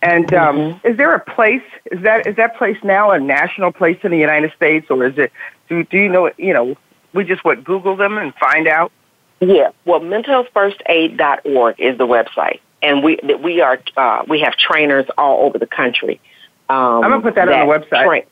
[0.02, 0.88] And um, mm-hmm.
[0.88, 1.64] is there a place?
[1.92, 5.18] Is that is that place now a national place in the United States, or is
[5.18, 5.32] it?
[5.68, 6.32] Do do you know?
[6.38, 6.76] You know,
[7.14, 8.92] we just what Google them and find out.
[9.40, 15.06] Yeah, well, mentalhealthfirstaid.org is the website, and we that we are uh, we have trainers
[15.18, 16.22] all over the country.
[16.70, 18.06] Um, I'm gonna put that, that on the website.
[18.06, 18.24] Tra-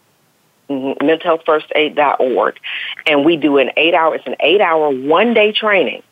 [0.70, 2.60] mm-hmm, mentalhealthfirstaid.org,
[3.08, 4.16] and we do an eight hour.
[4.16, 6.04] It's an eight hour one day training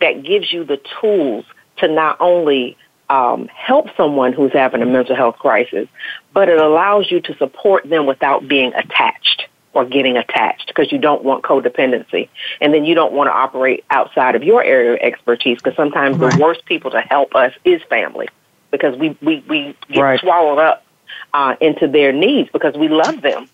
[0.00, 1.44] that gives you the tools
[1.78, 2.76] to not only
[3.08, 5.88] um, help someone who's having a mental health crisis,
[6.32, 10.98] but it allows you to support them without being attached or getting attached because you
[10.98, 12.28] don't want codependency.
[12.60, 16.18] And then you don't want to operate outside of your area of expertise because sometimes
[16.18, 16.32] right.
[16.32, 18.28] the worst people to help us is family
[18.70, 20.20] because we, we, we get right.
[20.20, 20.84] swallowed up
[21.32, 23.48] uh, into their needs because we love them.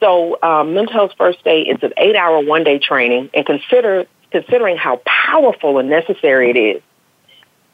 [0.00, 5.00] So um, Mental Health First Aid is an eight-hour one-day training, and consider considering how
[5.04, 6.82] powerful and necessary it is.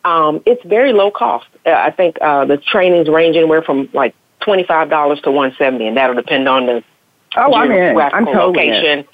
[0.04, 1.46] Um, it's very low cost.
[1.64, 5.86] Uh, I think uh, the trainings range anywhere from like twenty-five dollars to one seventy,
[5.86, 6.84] and that'll depend on the
[7.36, 7.96] Oh, I'm in.
[7.98, 9.04] I'm totally location in.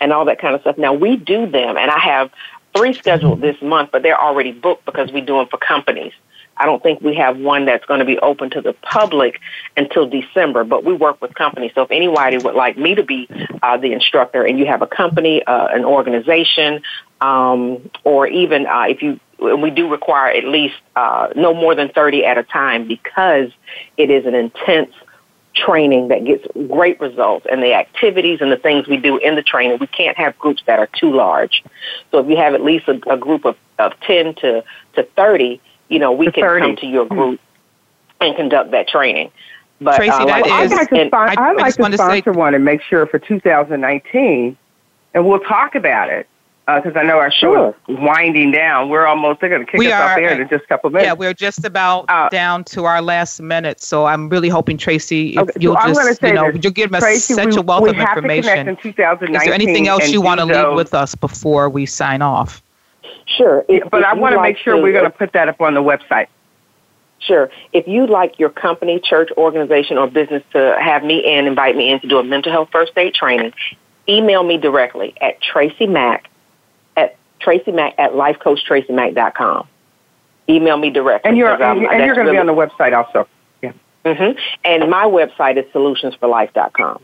[0.00, 0.78] and all that kind of stuff.
[0.78, 2.30] Now we do them, and I have
[2.76, 6.12] three scheduled this month, but they're already booked because we do them for companies.
[6.56, 9.40] I don't think we have one that's going to be open to the public
[9.76, 11.72] until December, but we work with companies.
[11.74, 13.28] So if anybody would like me to be
[13.62, 16.82] uh, the instructor and you have a company, uh, an organization,
[17.20, 21.88] um, or even uh, if you, we do require at least uh, no more than
[21.88, 23.50] 30 at a time because
[23.96, 24.92] it is an intense
[25.54, 29.42] training that gets great results and the activities and the things we do in the
[29.42, 31.62] training, we can't have groups that are too large.
[32.10, 35.60] So if you have at least a, a group of, of 10 to, to 30,
[35.88, 36.66] you know, we can 30.
[36.66, 37.40] come to your group
[38.20, 39.30] and conduct that training.
[39.80, 42.64] But Tracy, uh, that I'd like to, spon- I'd like to sponsor say- one and
[42.64, 44.56] make sure for 2019,
[45.14, 46.26] and we'll talk about it
[46.66, 47.76] because uh, I know our show sure.
[47.88, 48.88] is winding down.
[48.88, 50.90] We're almost, they're going to kick we us are, off air in just a couple
[50.90, 51.06] minutes.
[51.06, 53.80] Yeah, we're just about uh, down to our last minute.
[53.80, 57.02] So I'm really hoping, Tracy, if okay, you'll so just, you know, you'll give us
[57.02, 58.68] Tracy, such we, a wealth of information.
[58.68, 62.62] in is there anything else you want to leave with us before we sign off?
[63.26, 63.64] Sure.
[63.68, 65.74] If, but if I want to make sure we're going to put that up on
[65.74, 66.28] the website.
[67.18, 67.50] Sure.
[67.72, 71.90] If you'd like your company, church, organization, or business to have me in, invite me
[71.90, 73.52] in to do a mental health first aid training,
[74.08, 76.28] email me directly at Tracy Mack
[77.42, 79.68] Tracy Mack at lifecoachtracymack.com.
[80.48, 81.28] Email me directly.
[81.28, 83.28] And you're, and, and you're going to be on the website also.
[83.62, 83.72] Yeah.
[84.04, 84.38] Mm-hmm.
[84.64, 87.02] And my website is solutionsforlife.com.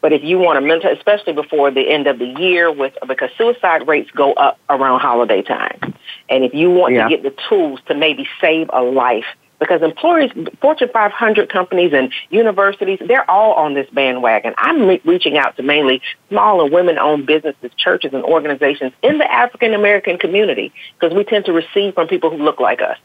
[0.00, 3.30] But if you want a mentor, especially before the end of the year, with because
[3.36, 5.94] suicide rates go up around holiday time,
[6.28, 7.04] and if you want yeah.
[7.04, 9.24] to get the tools to maybe save a life
[9.58, 10.30] because employers,
[10.60, 14.54] Fortune 500 companies and universities, they're all on this bandwagon.
[14.56, 19.30] I'm re- reaching out to mainly small and women-owned businesses, churches, and organizations in the
[19.30, 22.98] African American community because we tend to receive from people who look like us.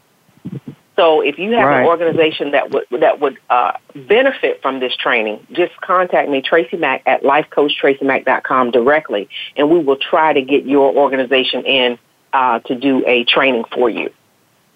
[0.96, 1.80] So if you have right.
[1.80, 6.76] an organization that would that would uh, benefit from this training, just contact me, Tracy
[6.76, 11.98] Mack at lifecoachtracymack.com directly, and we will try to get your organization in
[12.32, 14.10] uh, to do a training for you.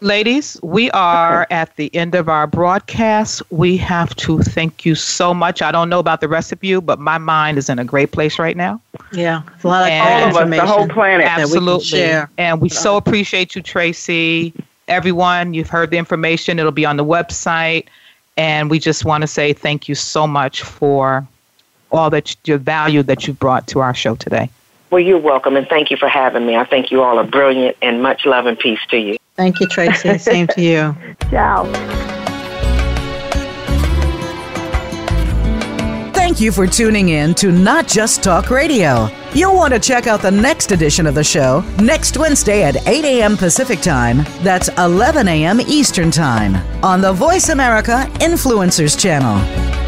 [0.00, 3.42] Ladies, we are at the end of our broadcast.
[3.50, 5.60] We have to thank you so much.
[5.60, 8.12] I don't know about the rest of you, but my mind is in a great
[8.12, 8.80] place right now.
[9.12, 11.26] Yeah, it's a lot of all of us, the whole planet.
[11.26, 12.12] Absolutely.
[12.38, 14.54] And we so appreciate you, Tracy.
[14.86, 16.60] Everyone, you've heard the information.
[16.60, 17.86] It'll be on the website.
[18.36, 21.26] And we just want to say thank you so much for
[21.90, 24.48] all that your value that you brought to our show today.
[24.90, 26.56] Well, you're welcome, and thank you for having me.
[26.56, 29.18] I think you all are brilliant, and much love and peace to you.
[29.38, 30.18] Thank you, Tracy.
[30.18, 30.96] Same to you.
[31.30, 31.64] Ciao.
[36.12, 39.08] Thank you for tuning in to Not Just Talk Radio.
[39.34, 43.04] You'll want to check out the next edition of the show next Wednesday at 8
[43.04, 43.36] a.m.
[43.36, 44.24] Pacific Time.
[44.42, 45.60] That's 11 a.m.
[45.60, 49.87] Eastern Time on the Voice America Influencers Channel.